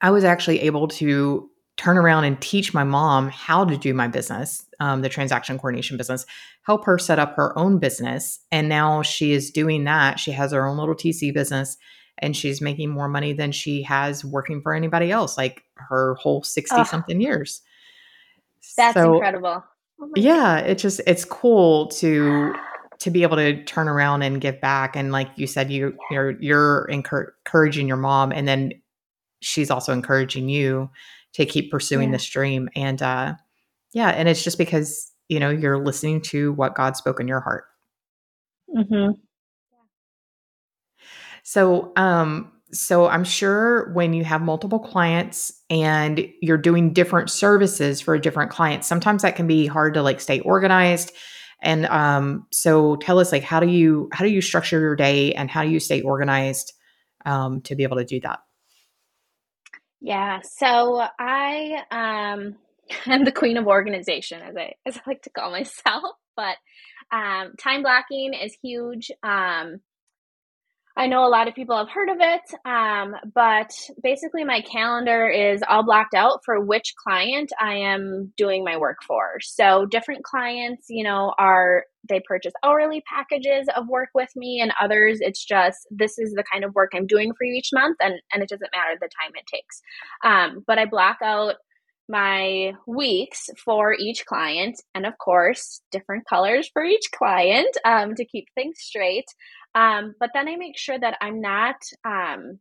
[0.00, 4.08] I was actually able to turn around and teach my mom how to do my
[4.08, 6.26] business, um, the transaction coordination business,
[6.66, 8.40] help her set up her own business.
[8.50, 10.18] And now she is doing that.
[10.18, 11.76] She has her own little TC business
[12.18, 16.42] and she's making more money than she has working for anybody else, like her whole
[16.42, 17.62] 60 Oh, something years.
[18.76, 19.62] that's So incredible.
[20.00, 22.54] Oh yeah, it just it's cool to
[22.98, 24.96] to be able to turn around and give back.
[24.96, 28.72] And like you said, you you're you're encour- encouraging your mom and then
[29.40, 30.90] she's also encouraging you
[31.34, 32.16] to keep pursuing Yeah.
[32.16, 33.34] this dream and uh
[33.92, 37.40] yeah and it's just because you know you're listening to what god spoke in your
[37.40, 37.64] heart
[38.74, 39.12] Mm-hmm.
[41.42, 48.00] so um so i'm sure when you have multiple clients and you're doing different services
[48.00, 51.12] for a different clients sometimes that can be hard to like stay organized
[51.62, 55.32] and um so tell us like how do you how do you structure your day
[55.32, 56.72] and how do you stay organized
[57.24, 58.40] um to be able to do that
[60.00, 60.40] Yeah.
[60.42, 62.56] So I um
[63.06, 66.16] am the queen of organization, as I as I like to call myself.
[66.36, 66.56] But
[67.12, 69.10] um, time blocking is huge.
[69.22, 69.80] Um,
[70.98, 73.70] I know a lot of people have heard of it, um, but
[74.02, 78.96] basically, my calendar is all blocked out for which client I am doing my work
[79.06, 79.38] for.
[79.40, 84.72] So, different clients, you know, are they purchase hourly packages of work with me, and
[84.82, 87.98] others, it's just this is the kind of work I'm doing for you each month,
[88.00, 89.80] and, and it doesn't matter the time it takes.
[90.24, 91.54] Um, but I block out
[92.08, 98.24] my weeks for each client, and of course, different colors for each client um, to
[98.24, 99.26] keep things straight.
[99.74, 102.58] Um, but then I make sure that I'm not, um,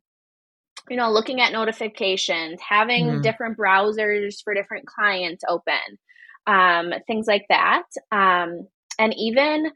[0.90, 3.22] you know, looking at notifications, having mm-hmm.
[3.22, 5.98] different browsers for different clients open,
[6.46, 7.84] um, things like that.
[8.12, 8.68] Um,
[9.00, 9.72] and even,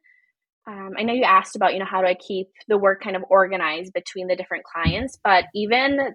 [0.68, 3.16] um, I know you asked about, you know, how do I keep the work kind
[3.16, 6.14] of organized between the different clients, but even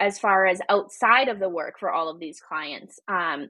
[0.00, 3.48] as far as outside of the work for all of these clients, um,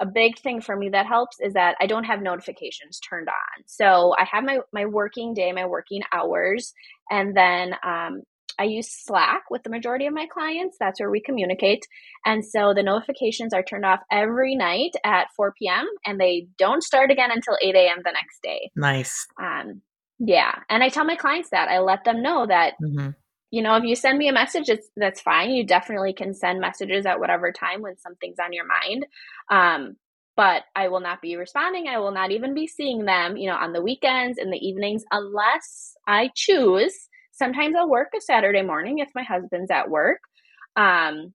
[0.00, 3.64] a big thing for me that helps is that I don't have notifications turned on.
[3.66, 6.72] So I have my my working day, my working hours,
[7.10, 8.22] and then um,
[8.58, 10.76] I use Slack with the majority of my clients.
[10.78, 11.86] That's where we communicate.
[12.24, 15.86] And so the notifications are turned off every night at 4 p.m.
[16.04, 17.98] and they don't start again until 8 a.m.
[18.04, 18.70] the next day.
[18.76, 19.26] Nice.
[19.40, 19.80] Um,
[20.18, 20.52] yeah.
[20.68, 21.68] And I tell my clients that.
[21.68, 23.10] I let them know that mm-hmm
[23.52, 25.50] you know, if you send me a message, it's that's fine.
[25.50, 29.06] You definitely can send messages at whatever time when something's on your mind.
[29.50, 29.96] Um,
[30.34, 31.86] but I will not be responding.
[31.86, 35.04] I will not even be seeing them, you know, on the weekends in the evenings
[35.12, 36.94] unless I choose.
[37.32, 40.20] Sometimes I'll work a Saturday morning if my husband's at work.
[40.74, 41.34] Um,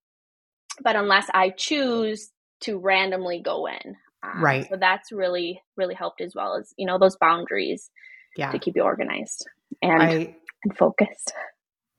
[0.81, 3.95] but unless I choose to randomly go in.
[4.23, 4.67] Um, right.
[4.67, 7.91] So that's really, really helped as well as, you know, those boundaries
[8.35, 8.51] yeah.
[8.51, 9.45] to keep you organized
[9.83, 11.33] and, I, and focused.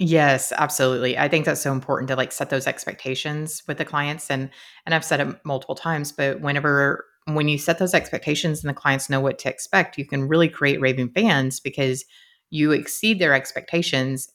[0.01, 1.19] Yes, absolutely.
[1.19, 4.49] I think that's so important to like set those expectations with the clients and
[4.87, 8.75] and I've said it multiple times, but whenever when you set those expectations and the
[8.75, 12.05] clients know what to expect, you can really create raving fans because
[12.51, 14.29] you exceed their expectations,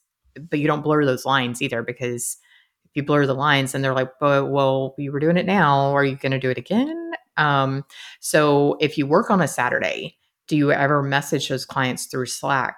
[0.50, 2.38] but you don't blur those lines either because
[2.86, 5.94] if you blur the lines and they're like, "But well, we were doing it now,
[5.96, 7.84] are you going to do it again?" Um,
[8.20, 12.76] so if you work on a Saturday, do you ever message those clients through Slack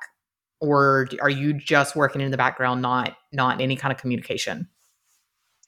[0.59, 4.67] or are you just working in the background not not any kind of communication?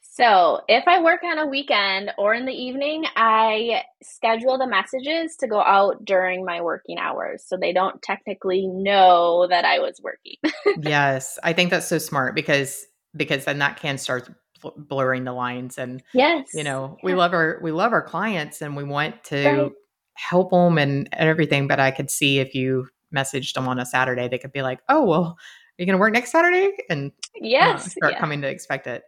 [0.02, 5.36] So if i work on a weekend or in the evening i schedule the messages
[5.38, 10.02] to go out during my working hours so they don't technically know that i was
[10.02, 10.38] working.
[10.82, 14.30] Yes i think that's so smart because because then that can start
[14.76, 16.50] blurring the lines and yes.
[16.54, 19.72] you know we love our we love our clients and we want to right.
[20.16, 23.86] help them and, and everything but i could see if you messaged them on a
[23.86, 25.38] Saturday, they could be like, "Oh, well, are
[25.78, 28.20] you going to work next Saturday?" And yes, uh, start yeah.
[28.20, 29.04] coming to expect it.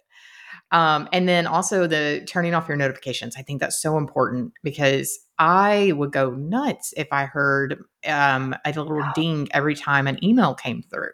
[0.72, 3.36] Um, and then also the turning off your notifications.
[3.38, 8.70] I think that's so important because I would go nuts if I heard um, a
[8.70, 11.12] little ding every time an email came through.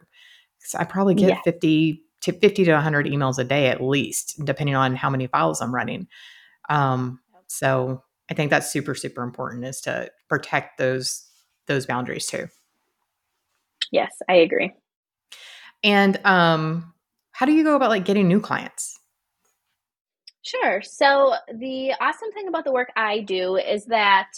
[0.60, 1.42] So I probably get yeah.
[1.44, 5.62] 50 to 50 to 100 emails a day at least, depending on how many files
[5.62, 6.08] I'm running.
[6.70, 11.28] Um, so I think that's super, super important is to protect those
[11.68, 12.48] those boundaries too.
[13.92, 14.72] Yes, I agree.
[15.84, 16.94] And um,
[17.32, 19.00] how do you go about like getting new clients?
[20.42, 20.82] Sure.
[20.82, 24.30] So the awesome thing about the work I do is that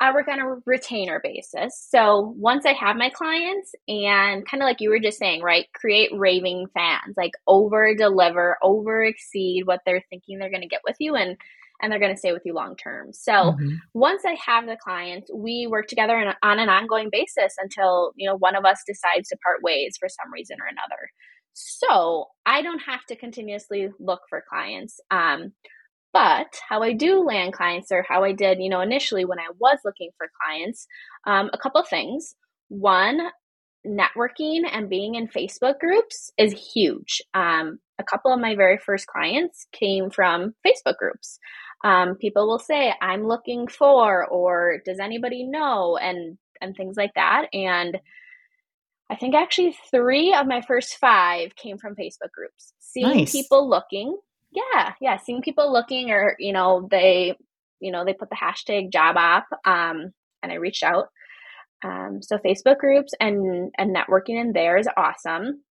[0.00, 1.76] I work on a retainer basis.
[1.90, 5.66] So once I have my clients and kind of like you were just saying, right,
[5.74, 10.82] create raving fans, like over deliver, over exceed what they're thinking they're going to get
[10.86, 11.36] with you and
[11.80, 13.12] and they're going to stay with you long term.
[13.12, 13.74] So mm-hmm.
[13.94, 18.36] once I have the client, we work together on an ongoing basis until you know
[18.36, 21.10] one of us decides to part ways for some reason or another.
[21.54, 25.00] So I don't have to continuously look for clients.
[25.10, 25.52] Um,
[26.12, 29.48] but how I do land clients, or how I did, you know, initially when I
[29.58, 30.86] was looking for clients,
[31.26, 32.34] um, a couple things.
[32.68, 33.20] One,
[33.86, 37.20] networking and being in Facebook groups is huge.
[37.34, 41.38] Um, a couple of my very first clients came from Facebook groups.
[41.84, 45.96] Um, people will say i'm looking for or does anybody know?
[45.96, 47.46] and and things like that.
[47.52, 47.98] And
[49.10, 52.72] i think actually three of my first five came from facebook groups.
[52.80, 53.32] Seeing nice.
[53.32, 54.16] people looking
[54.50, 57.36] yeah yeah seeing people looking or you know they
[57.80, 61.08] you know they put the hashtag job op um, and i reached out.
[61.84, 65.62] Um, so facebook groups and and networking in there is awesome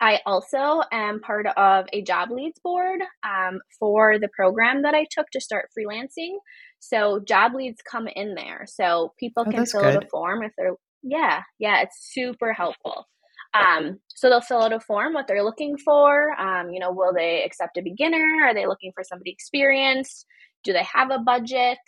[0.00, 5.06] I also am part of a job leads board um, for the program that I
[5.10, 6.36] took to start freelancing.
[6.78, 9.96] So job leads come in there, so people oh, can fill good.
[9.96, 13.06] out a form if they're yeah yeah it's super helpful.
[13.52, 16.38] Um, so they'll fill out a form what they're looking for.
[16.40, 18.44] Um, you know, will they accept a beginner?
[18.44, 20.26] Are they looking for somebody experienced?
[20.62, 21.78] Do they have a budget?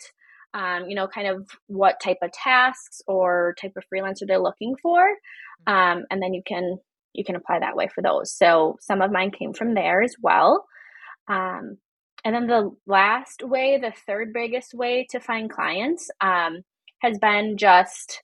[0.53, 4.75] Um, you know, kind of what type of tasks or type of freelancer they're looking
[4.81, 5.03] for.
[5.67, 5.73] Mm-hmm.
[5.73, 6.77] Um, and then you can
[7.13, 8.31] you can apply that way for those.
[8.31, 10.65] So some of mine came from there as well.
[11.27, 11.77] Um,
[12.25, 16.61] and then the last way, the third biggest way to find clients, um,
[17.01, 18.23] has been just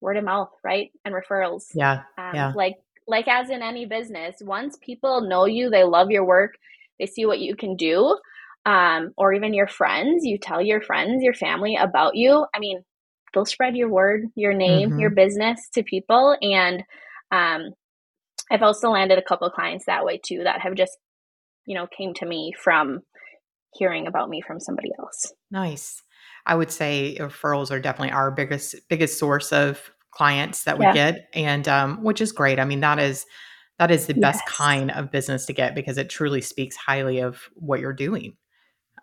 [0.00, 0.90] word of mouth, right?
[1.04, 1.64] And referrals.
[1.74, 2.02] Yeah.
[2.18, 2.52] Um, yeah.
[2.54, 6.56] Like, like as in any business, once people know you, they love your work,
[6.98, 8.18] they see what you can do,
[8.66, 12.44] um, or even your friends, you tell your friends, your family about you.
[12.54, 12.84] I mean,
[13.32, 15.00] they'll spread your word, your name, mm-hmm.
[15.00, 16.36] your business to people.
[16.42, 16.82] And
[17.30, 17.70] um,
[18.50, 20.96] I've also landed a couple clients that way too that have just,
[21.66, 23.00] you know, came to me from
[23.74, 25.32] hearing about me from somebody else.
[25.50, 26.02] Nice.
[26.46, 30.94] I would say referrals are definitely our biggest biggest source of clients that we yeah.
[30.94, 32.58] get, and um, which is great.
[32.58, 33.26] I mean, that is
[33.78, 34.20] that is the yes.
[34.20, 38.36] best kind of business to get because it truly speaks highly of what you're doing,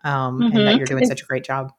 [0.04, 0.42] um, mm-hmm.
[0.42, 0.78] and that mm-hmm.
[0.78, 1.70] you're doing such a great job.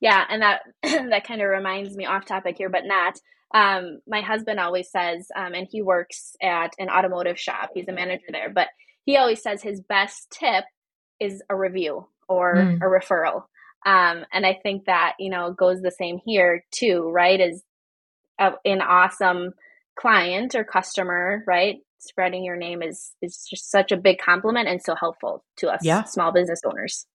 [0.00, 3.18] Yeah, and that that kind of reminds me off topic here, but not.
[3.54, 7.70] Um, my husband always says, um, and he works at an automotive shop.
[7.74, 8.68] He's a manager there, but
[9.04, 10.64] he always says his best tip
[11.20, 12.76] is a review or mm.
[12.76, 13.44] a referral.
[13.86, 17.40] Um, and I think that, you know, goes the same here too, right?
[17.40, 17.62] Is
[18.38, 19.52] a, an awesome
[19.98, 21.76] client or customer, right?
[21.98, 25.80] Spreading your name is is just such a big compliment and so helpful to us
[25.82, 26.02] yeah.
[26.04, 27.06] small business owners.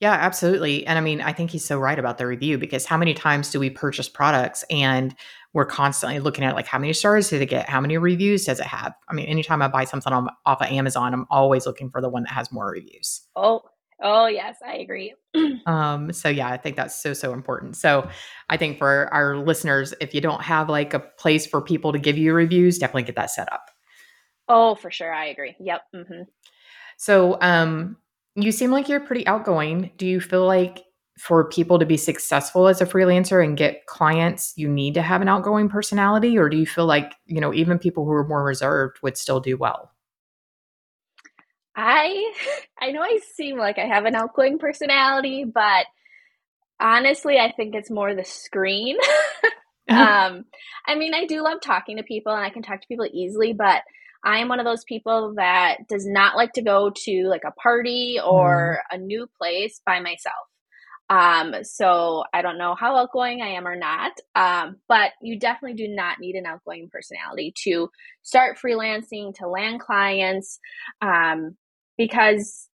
[0.00, 0.86] Yeah, absolutely.
[0.86, 3.50] And I mean, I think he's so right about the review because how many times
[3.50, 5.14] do we purchase products and
[5.54, 7.68] we're constantly looking at like how many stars did it get?
[7.68, 8.94] How many reviews does it have?
[9.08, 12.08] I mean, anytime I buy something on, off of Amazon, I'm always looking for the
[12.08, 13.22] one that has more reviews.
[13.34, 13.62] Oh,
[14.00, 15.14] oh yes, I agree.
[15.66, 17.76] um, so yeah, I think that's so so important.
[17.76, 18.08] So
[18.50, 21.98] I think for our listeners, if you don't have like a place for people to
[21.98, 23.70] give you reviews, definitely get that set up.
[24.48, 25.56] Oh, for sure, I agree.
[25.58, 25.80] Yep.
[25.94, 26.22] Mm-hmm.
[26.98, 27.96] So, um,
[28.44, 29.90] you seem like you're pretty outgoing.
[29.96, 30.84] Do you feel like
[31.18, 35.20] for people to be successful as a freelancer and get clients, you need to have
[35.20, 36.38] an outgoing personality?
[36.38, 39.40] Or do you feel like, you know, even people who are more reserved would still
[39.40, 39.92] do well?
[41.74, 42.32] I
[42.80, 45.86] I know I seem like I have an outgoing personality, but
[46.80, 48.96] honestly, I think it's more the screen.
[49.90, 50.44] um,
[50.86, 53.54] I mean, I do love talking to people and I can talk to people easily,
[53.54, 53.82] but
[54.24, 57.52] I am one of those people that does not like to go to like a
[57.52, 58.96] party or mm.
[58.96, 60.34] a new place by myself.
[61.10, 64.12] Um, so I don't know how outgoing I am or not.
[64.34, 67.88] Um, but you definitely do not need an outgoing personality to
[68.22, 70.58] start freelancing, to land clients.
[71.00, 71.56] Um,
[71.96, 72.68] because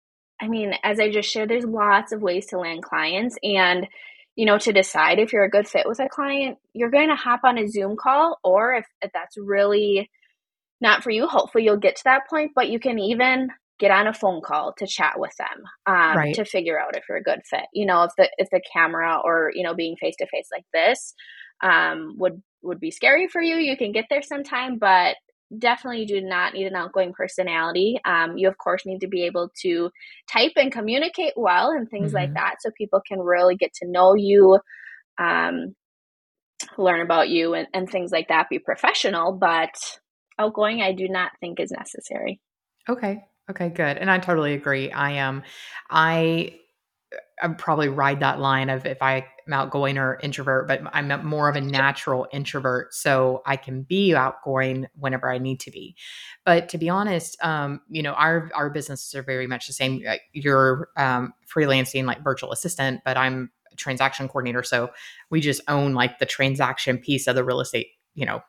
[0.40, 3.86] I mean, as I just shared, there's lots of ways to land clients and
[4.36, 7.14] you know, to decide if you're a good fit with a client, you're going to
[7.14, 10.08] hop on a Zoom call, or if, if that's really
[10.80, 11.26] not for you.
[11.26, 13.48] Hopefully, you'll get to that point, but you can even
[13.80, 16.34] get on a phone call to chat with them um, right.
[16.34, 17.64] to figure out if you're a good fit.
[17.72, 20.66] You know, if the if the camera or you know being face to face like
[20.72, 21.14] this
[21.62, 25.16] um, would would be scary for you, you can get there sometime, but
[25.58, 27.98] definitely do not need an outgoing personality.
[28.04, 29.90] Um, you of course need to be able to
[30.30, 32.16] type and communicate well and things mm-hmm.
[32.16, 34.60] like that, so people can really get to know you.
[35.18, 35.74] Um,
[36.76, 39.98] learn about you and, and things like that be professional but
[40.40, 42.40] outgoing, I do not think is necessary.
[42.88, 43.24] Okay.
[43.50, 43.98] Okay, good.
[43.98, 44.92] And I totally agree.
[44.92, 45.42] I am um,
[45.90, 46.56] I
[47.42, 51.48] I probably ride that line of if I am outgoing or introvert, but I'm more
[51.48, 55.96] of a natural introvert, so I can be outgoing whenever I need to be.
[56.44, 60.02] But to be honest, um, you know, our our businesses are very much the same.
[60.32, 64.90] You're um, freelancing like virtual assistant, but I'm a transaction coordinator, so
[65.30, 68.42] we just own like the transaction piece of the real estate, you know,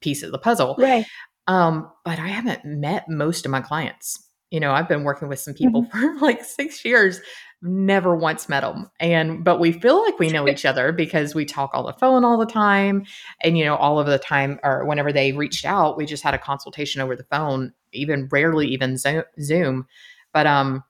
[0.00, 0.76] piece of the puzzle.
[0.78, 1.06] Right.
[1.46, 4.26] Um, but I haven't met most of my clients.
[4.50, 6.18] You know, I've been working with some people mm-hmm.
[6.18, 7.20] for like six years,
[7.62, 8.90] never once met them.
[8.98, 12.24] And, but we feel like we know each other because we talk on the phone
[12.24, 13.04] all the time.
[13.42, 16.34] And, you know, all of the time, or whenever they reached out, we just had
[16.34, 19.86] a consultation over the phone, even rarely even Zoom.
[20.32, 20.84] But, um,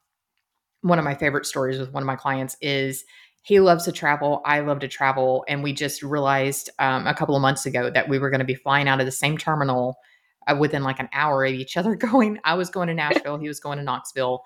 [0.83, 3.05] one of my favorite stories with one of my clients is
[3.43, 4.43] he loves to travel.
[4.45, 5.45] I love to travel.
[5.49, 8.45] And we just realized um, a couple of months ago that we were going to
[8.45, 9.97] be flying out of the same terminal
[10.47, 12.39] uh, within like an hour of each other going.
[12.45, 13.39] I was going to Nashville.
[13.39, 14.43] he was going to Knoxville.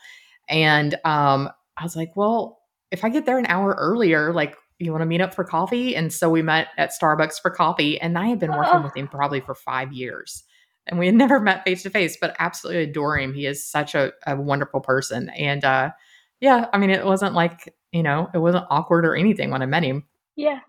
[0.49, 4.91] And um, I was like, well, if I get there an hour earlier, like, you
[4.91, 5.97] want to meet up for coffee?
[5.97, 8.01] And so we met at Starbucks for coffee.
[8.01, 8.83] And I had been working oh.
[8.83, 10.45] with him probably for five years.
[10.87, 13.33] And we had never met face to face, but absolutely adore him.
[13.33, 15.31] He is such a, a wonderful person.
[15.31, 15.91] And uh,
[16.45, 19.67] yeah, I mean, it wasn't like you know, it wasn't awkward or anything when I
[19.67, 20.05] met him.
[20.37, 20.61] Yeah.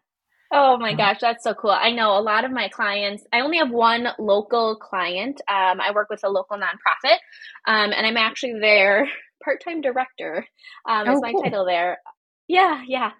[0.53, 1.71] Oh my gosh, that's so cool.
[1.71, 5.41] I know a lot of my clients, I only have one local client.
[5.49, 7.17] Um, I work with a local nonprofit,
[7.67, 9.09] um, and I'm actually their
[9.43, 10.47] part time director,
[10.87, 11.43] um, oh, is my cool.
[11.43, 11.97] title there.
[12.47, 13.11] Yeah, yeah.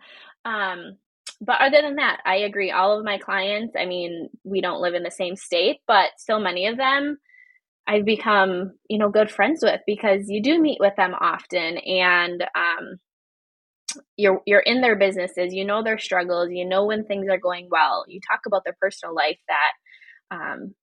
[0.46, 0.98] Um,
[1.42, 2.72] but other than that, I agree.
[2.72, 6.40] All of my clients, I mean, we don't live in the same state, but still
[6.40, 7.18] many of them
[7.88, 12.42] I've become, you know, good friends with because you do meet with them often and
[12.56, 13.00] um,
[14.18, 17.68] you're you're in their businesses, you know their struggles, you know when things are going
[17.70, 18.06] well.
[18.08, 20.74] You talk about their personal life that um,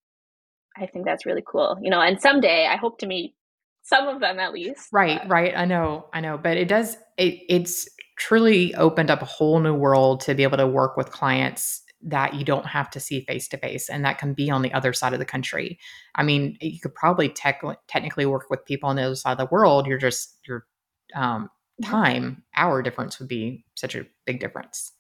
[0.76, 1.78] I think that's really cool.
[1.82, 3.34] You know, and someday I hope to meet
[3.82, 4.88] some of them at least.
[4.92, 5.30] Right, but.
[5.30, 5.53] right.
[5.57, 7.88] I know, I know, but it does it it's
[8.18, 12.34] truly opened up a whole new world to be able to work with clients that
[12.34, 14.92] you don't have to see face to face and that can be on the other
[14.92, 15.78] side of the country.
[16.14, 19.38] I mean, you could probably tech, technically work with people on the other side of
[19.38, 19.86] the world.
[19.86, 20.66] You're just your
[21.14, 21.48] um,
[21.82, 24.92] time, hour difference would be such a big difference.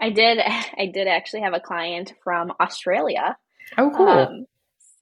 [0.00, 3.36] I did I did actually have a client from Australia.
[3.78, 4.08] Oh cool.
[4.08, 4.46] Um,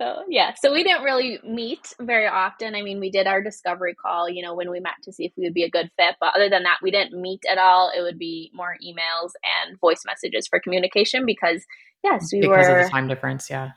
[0.01, 2.75] so yeah, so we didn't really meet very often.
[2.75, 5.33] I mean, we did our discovery call, you know, when we met to see if
[5.37, 6.17] we would be a good fit.
[6.19, 7.93] But other than that, we didn't meet at all.
[7.97, 11.65] It would be more emails and voice messages for communication because
[12.03, 13.51] yes, we because were because of the time difference.
[13.51, 13.71] Yeah.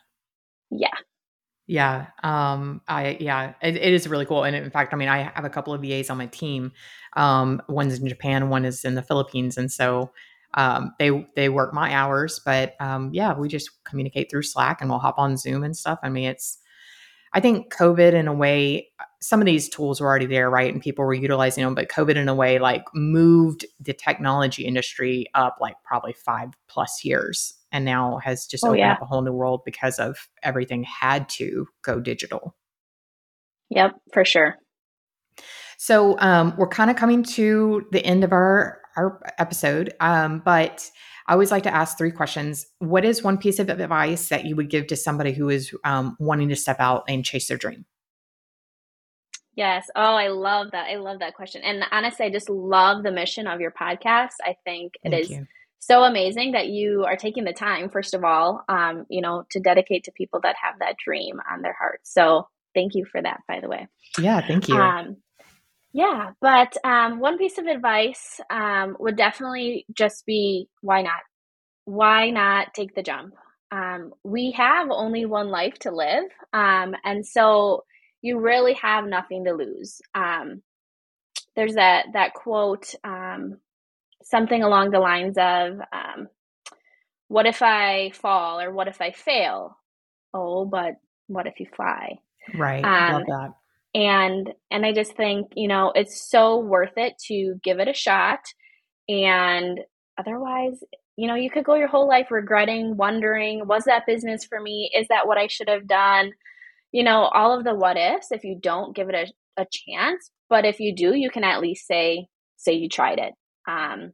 [0.72, 0.88] Yeah.
[1.68, 2.08] Yeah.
[2.24, 4.44] Um, I, yeah, it, it is really cool.
[4.44, 6.72] And in fact, I mean, I have a couple of VAs on my team.
[7.16, 9.58] Um, one's in Japan, one is in the Philippines.
[9.58, 10.12] And so
[10.56, 14.90] um, they they work my hours, but um, yeah, we just communicate through Slack and
[14.90, 16.00] we'll hop on Zoom and stuff.
[16.04, 16.60] I mean, it's
[17.34, 18.90] I think COVID in a way,
[19.20, 22.16] some of these tools were already there, right, and people were utilizing them, but COVID
[22.16, 27.86] in a way like moved the technology industry up like probably five plus years, and
[27.86, 28.94] now has just oh, opened yeah.
[28.94, 32.56] up a whole new world because of everything had to go digital.
[33.70, 34.58] Yep, for sure.
[35.78, 39.94] So um, we're kind of coming to the end of our our episode.
[40.00, 40.90] Um, but
[41.28, 42.68] I always like to ask three questions.
[42.80, 46.18] What is one piece of advice that you would give to somebody who is um,
[46.20, 47.86] wanting to step out and chase their dream?
[49.56, 49.88] Yes.
[49.96, 50.88] Oh, I love that.
[50.90, 51.62] I love that question.
[51.64, 54.34] And honestly, I just love the mission of your podcast.
[54.44, 55.48] I think it Thank is you.
[55.80, 59.60] so amazing that you are taking the time, first of all, um, you know, to
[59.60, 62.00] dedicate to people that have that dream on their heart.
[62.04, 63.88] So thank you for that, by the way.
[64.18, 64.76] Yeah, thank you.
[64.76, 65.18] Um,
[65.94, 71.22] yeah, but um, one piece of advice um, would definitely just be why not?
[71.86, 73.36] Why not take the jump?
[73.72, 77.84] Um, we have only one life to live, um, and so
[78.22, 80.02] you really have nothing to lose.
[80.16, 80.64] Um,
[81.56, 83.60] there's that that quote, um,
[84.24, 85.80] something along the lines of,
[87.28, 89.78] "What if I fall, or what if I fail?
[90.34, 90.96] Oh, but
[91.28, 92.18] what if you fly?"
[92.56, 93.54] Right, I love that
[93.94, 97.94] and and i just think you know it's so worth it to give it a
[97.94, 98.40] shot.
[99.10, 99.82] And
[100.18, 100.84] otherwise
[101.18, 104.92] you know you could go your whole life regretting wondering was that business for me?
[104.96, 106.32] Is that what i should have done?
[106.92, 110.32] You know all of the what ifs if you don't give it a, a chance.
[110.50, 112.28] But if you do you can at least say
[112.58, 113.34] say you tried it.
[113.68, 114.14] Um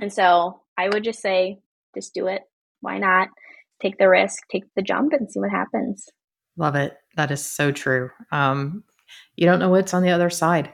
[0.00, 1.58] and so i would just say
[1.94, 2.42] just do it.
[2.80, 3.28] Why not?
[3.82, 6.08] Take the risk take the jump and see what happens.
[6.56, 6.96] Love it.
[7.16, 8.10] That is so true.
[8.30, 8.84] Um
[9.36, 10.72] you don't know what's on the other side.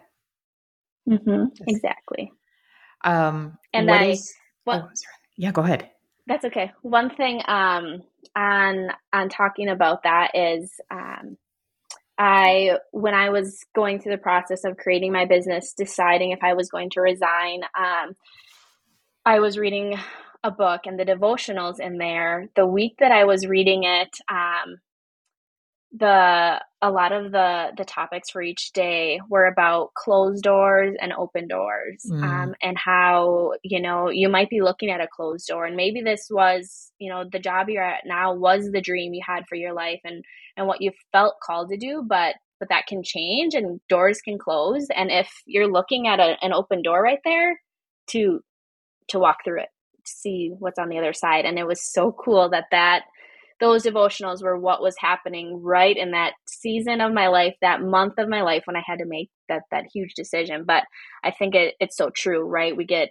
[1.08, 1.46] Mm-hmm.
[1.66, 2.32] Exactly.
[3.04, 4.34] Um, and I, is,
[4.64, 4.88] what, oh,
[5.36, 5.90] yeah, go ahead.
[6.26, 6.72] That's okay.
[6.82, 8.02] One thing um,
[8.36, 11.36] on on talking about that is um,
[12.18, 16.52] I when I was going through the process of creating my business, deciding if I
[16.52, 18.14] was going to resign, um,
[19.24, 19.98] I was reading
[20.44, 22.48] a book and the devotionals in there.
[22.56, 24.76] The week that I was reading it, um,
[25.92, 31.12] the a lot of the the topics for each day were about closed doors and
[31.12, 32.22] open doors mm.
[32.22, 36.00] um, and how you know you might be looking at a closed door and maybe
[36.00, 39.56] this was you know the job you're at now was the dream you had for
[39.56, 40.24] your life and
[40.56, 44.38] and what you felt called to do but but that can change and doors can
[44.38, 47.60] close and if you're looking at a, an open door right there
[48.06, 48.40] to
[49.08, 49.68] to walk through it
[50.06, 53.02] to see what's on the other side and it was so cool that that
[53.60, 58.14] those devotionals were what was happening right in that season of my life, that month
[58.18, 60.64] of my life when I had to make that that huge decision.
[60.66, 60.84] But
[61.22, 62.76] I think it, it's so true, right?
[62.76, 63.10] We get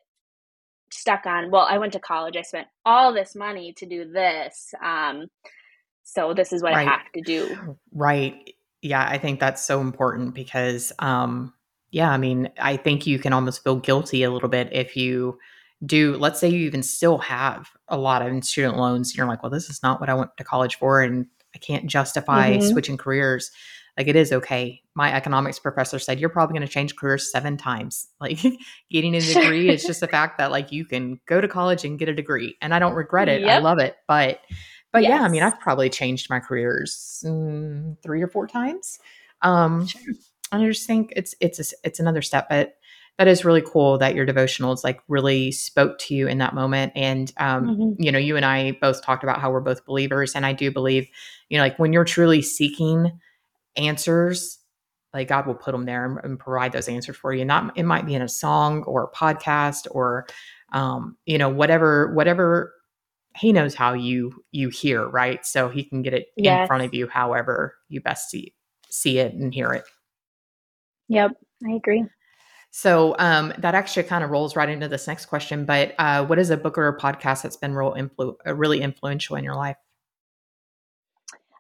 [0.92, 4.74] stuck on, well, I went to college, I spent all this money to do this.
[4.84, 5.28] Um,
[6.04, 6.88] so this is what right.
[6.88, 7.78] I have to do.
[7.94, 8.56] Right.
[8.82, 11.54] Yeah, I think that's so important because um
[11.92, 15.40] yeah, I mean, I think you can almost feel guilty a little bit if you
[15.86, 19.50] do let's say you even still have a lot of student loans you're like well
[19.50, 21.26] this is not what i went to college for and
[21.56, 22.68] i can't justify mm-hmm.
[22.68, 23.52] switching careers
[23.98, 27.56] like it is okay my economics professor said you're probably going to change careers seven
[27.56, 28.40] times like
[28.92, 31.98] getting a degree is just the fact that like you can go to college and
[31.98, 33.50] get a degree and i don't regret it yep.
[33.50, 34.40] i love it but
[34.92, 35.10] but yes.
[35.10, 39.00] yeah i mean i've probably changed my careers mm, three or four times
[39.44, 40.02] um sure.
[40.52, 42.76] i just think it's it's a, it's another step but
[43.20, 46.92] that is really cool that your devotionals like really spoke to you in that moment
[46.96, 48.02] and um, mm-hmm.
[48.02, 50.72] you know you and i both talked about how we're both believers and i do
[50.72, 51.08] believe
[51.50, 53.12] you know like when you're truly seeking
[53.80, 54.60] answers,
[55.14, 57.46] like God will put them there and, and, provide those answers for you.
[57.46, 60.28] Not it might be in a song or a podcast or
[60.72, 62.74] um, you know whatever whatever
[63.36, 66.62] he knows how you you hear right so he can get it yes.
[66.62, 68.54] in front of you however you best see
[68.90, 69.84] see it and hear it
[71.08, 71.32] yep
[71.68, 72.04] i agree
[72.72, 76.40] so um, that actually kind of rolls right into this next question but uh, what
[76.40, 79.56] is a book or a podcast that's been real influ- uh, really influential in your
[79.56, 79.78] life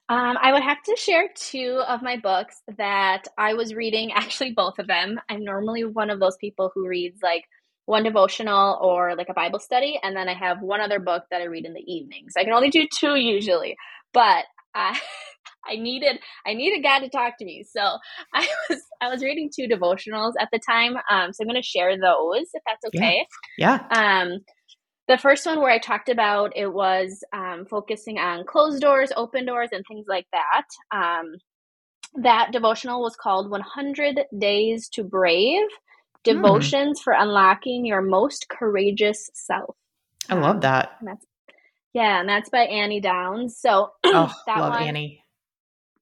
[0.10, 4.53] um, I would have to share two of my books that I was reading, actually,
[4.53, 5.20] both of them.
[5.30, 7.45] I'm normally one of those people who reads like
[7.86, 11.41] one devotional or like a Bible study, and then I have one other book that
[11.41, 12.34] I read in the evenings.
[12.36, 13.78] I can only do two usually,
[14.12, 14.99] but I
[15.68, 17.64] I needed I needed God to talk to me.
[17.70, 17.82] So
[18.34, 20.97] I was I was reading two devotionals at the time.
[21.10, 23.26] Um, so I'm going to share those if that's okay.
[23.57, 23.80] Yeah.
[23.91, 24.22] yeah.
[24.22, 24.39] Um,
[25.07, 29.45] the first one where I talked about it was um, focusing on closed doors, open
[29.45, 30.66] doors, and things like that.
[30.95, 31.34] Um,
[32.22, 35.68] that devotional was called 100 Days to Brave
[36.26, 36.36] Hmm.
[36.36, 37.03] Devotions mm.
[37.03, 39.76] for Unlocking Your Most Courageous Self.
[40.30, 40.97] I love um, that.
[41.01, 41.26] That's,
[41.93, 43.57] yeah, and that's by Annie Downs.
[43.60, 45.24] So oh, that love one, Annie.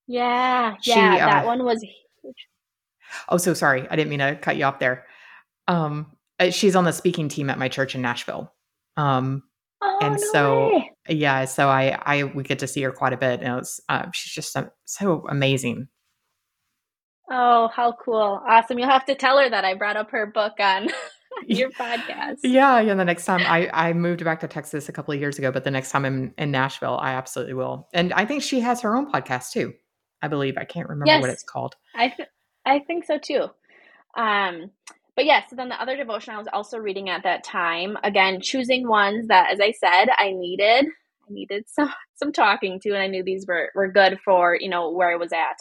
[0.07, 2.35] Yeah, she, yeah, uh, that one was huge.
[3.29, 3.87] Oh, so sorry.
[3.89, 5.05] I didn't mean to cut you off there.
[5.67, 8.53] Um, uh, she's on the speaking team at my church in Nashville.
[8.95, 9.43] Um,
[9.81, 10.91] oh, and no so way.
[11.09, 14.05] yeah, so I I we get to see her quite a bit, and was uh,
[14.13, 15.87] she's just so, so amazing.
[17.29, 18.41] Oh, how cool.
[18.47, 18.79] Awesome.
[18.79, 20.87] You'll have to tell her that I brought up her book on
[21.47, 22.37] your podcast.
[22.43, 22.93] Yeah, yeah.
[22.93, 25.65] The next time I, I moved back to Texas a couple of years ago, but
[25.65, 27.89] the next time I'm in Nashville, I absolutely will.
[27.93, 29.73] And I think she has her own podcast too.
[30.21, 30.57] I believe.
[30.57, 31.75] I can't remember yes, what it's called.
[31.95, 32.29] I th-
[32.65, 33.47] I think so too.
[34.17, 34.71] Um,
[35.15, 38.41] but yeah, so then the other devotion I was also reading at that time, again,
[38.41, 40.85] choosing ones that, as I said, I needed.
[40.85, 44.69] I needed some some talking to, and I knew these were were good for you
[44.69, 45.57] know where I was at.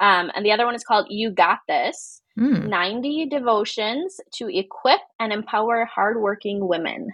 [0.00, 2.68] Um, and the other one is called You Got This mm.
[2.68, 7.08] 90 Devotions to Equip and Empower Hardworking Women.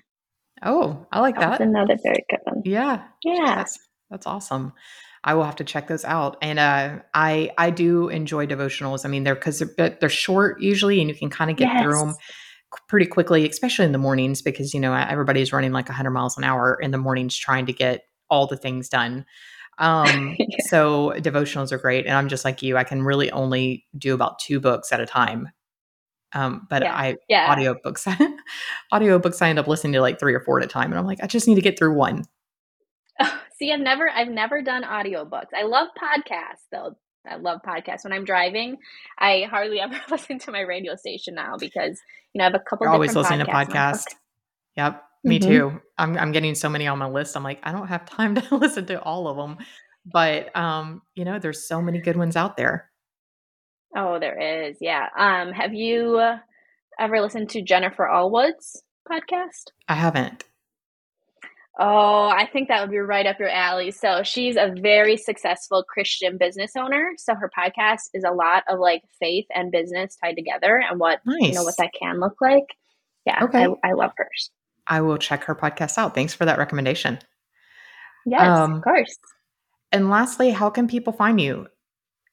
[0.62, 1.51] Oh, I like that.
[1.51, 2.62] That's another very good one.
[2.64, 3.03] Yeah.
[3.22, 3.57] Yeah.
[3.57, 3.78] That's,
[4.11, 4.72] that's awesome.
[5.27, 6.37] I will have to check those out.
[6.43, 9.05] And uh, I I do enjoy devotionals.
[9.05, 11.83] I mean, they're because they're, they're short usually, and you can kind of get yes.
[11.83, 12.14] through them
[12.89, 16.45] pretty quickly, especially in the mornings because you know everybody's running like 100 miles an
[16.45, 19.25] hour in the mornings trying to get all the things done.
[19.79, 20.59] Um, yeah.
[20.68, 22.07] So devotionals are great.
[22.07, 25.07] And I'm just like you, I can really only do about two books at a
[25.07, 25.49] time.
[26.33, 26.95] Um, but yeah.
[26.95, 27.51] I, yeah.
[27.51, 28.07] audio books,
[28.93, 30.91] audio books, I end up listening to like three or four at a time.
[30.91, 32.25] And I'm like, I just need to get through one.
[33.59, 35.55] See, I've never, I've never done audiobooks.
[35.55, 36.97] I love podcasts though.
[37.27, 38.05] I love podcasts.
[38.05, 38.77] When I'm driving,
[39.19, 42.01] I hardly ever listen to my radio station now because
[42.33, 42.87] you know I have a couple.
[42.87, 44.07] You're always listening to podcasts.
[44.77, 45.03] Yep.
[45.25, 45.49] Me mm-hmm.
[45.49, 45.81] too.
[45.97, 47.37] I'm I'm getting so many on my list.
[47.37, 49.65] I'm like, I don't have time to listen to all of them.
[50.05, 52.91] But um, you know, there's so many good ones out there.
[53.97, 54.77] Oh, there is.
[54.81, 55.09] Yeah.
[55.17, 56.21] Um, have you
[56.99, 59.71] ever listened to Jennifer Allwood's podcast?
[59.89, 60.45] I haven't.
[61.77, 63.91] Oh, I think that would be right up your alley.
[63.91, 67.12] So she's a very successful Christian business owner.
[67.18, 71.20] So her podcast is a lot of like faith and business tied together and what
[71.27, 71.43] nice.
[71.43, 72.77] you know what that can look like.
[73.27, 73.66] Yeah, okay.
[73.83, 74.51] I, I love hers.
[74.87, 76.14] I will check her podcast out.
[76.14, 77.18] Thanks for that recommendation.
[78.25, 79.16] Yes, um, of course.
[79.91, 81.66] And lastly, how can people find you?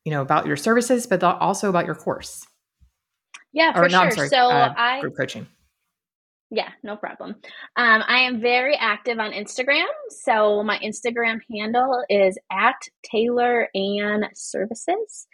[0.06, 2.46] You know, about your services, but also about your course.
[3.54, 4.12] Yeah, for or, no, sure.
[4.12, 5.48] Sorry, so uh, I group coaching.
[6.54, 7.36] Yeah, no problem.
[7.78, 9.86] Um, I am very active on Instagram.
[10.10, 12.76] So my Instagram handle is at
[13.10, 15.28] Taylor Ann Services.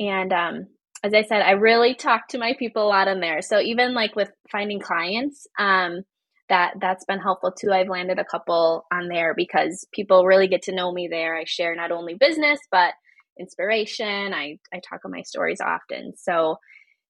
[0.00, 0.66] And um,
[1.04, 3.40] as I said, I really talk to my people a lot on there.
[3.40, 6.02] So even like with finding clients, um,
[6.48, 7.70] that that's been helpful too.
[7.72, 11.36] I've landed a couple on there because people really get to know me there.
[11.36, 12.92] I share not only business but
[13.38, 14.34] inspiration.
[14.34, 16.14] I I talk on my stories often.
[16.16, 16.56] So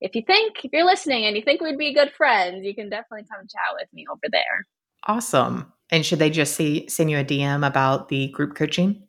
[0.04, 2.90] if you think if you're listening and you think we'd be good friends, you can
[2.90, 4.66] definitely come chat with me over there.
[5.06, 5.72] Awesome.
[5.90, 9.02] And should they just see send you a DM about the group coaching?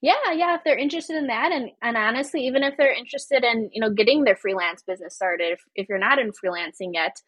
[0.00, 3.68] Yeah, yeah, if they're interested in that and and honestly, even if they're interested in,
[3.72, 7.20] you know, getting their freelance business started, if, if you're not in freelancing yet,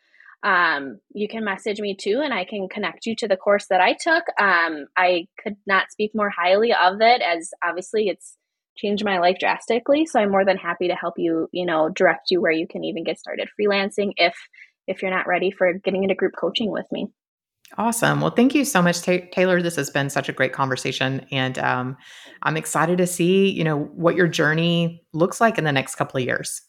[0.43, 3.81] um, you can message me too, and I can connect you to the course that
[3.83, 4.25] I took.
[4.41, 8.39] Um, I could not speak more highly of it, as obviously it's
[8.77, 10.07] changed my life drastically.
[10.07, 12.85] So I'm more than happy to help you, you know, direct you where you can
[12.85, 14.35] even get started freelancing if
[14.87, 17.09] if you're not ready for getting into group coaching with me.
[17.79, 18.21] Awesome.
[18.21, 19.63] Well, thank you so much, Taylor.
[19.63, 21.97] This has been such a great conversation, and um,
[22.43, 26.21] I'm excited to see, you know, what your journey looks like in the next couple
[26.21, 26.61] of years.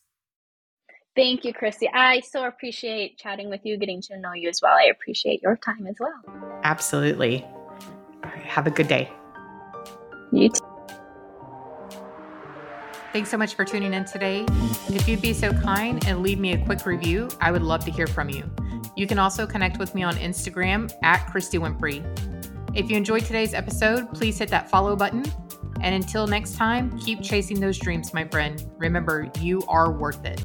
[1.16, 1.89] Thank you, Christy.
[1.93, 4.76] I so appreciate chatting with you, getting to know you as well.
[4.76, 6.60] I appreciate your time as well.
[6.64, 7.45] Absolutely.
[8.24, 9.12] Have a good day.
[10.32, 10.75] You too.
[13.16, 14.43] Thanks so much for tuning in today.
[14.89, 17.91] If you'd be so kind and leave me a quick review, I would love to
[17.91, 18.43] hear from you.
[18.97, 22.03] You can also connect with me on Instagram at Christy Winfrey.
[22.76, 25.24] If you enjoyed today's episode, please hit that follow button.
[25.80, 28.70] And until next time, keep chasing those dreams, my friend.
[28.76, 30.43] Remember, you are worth it.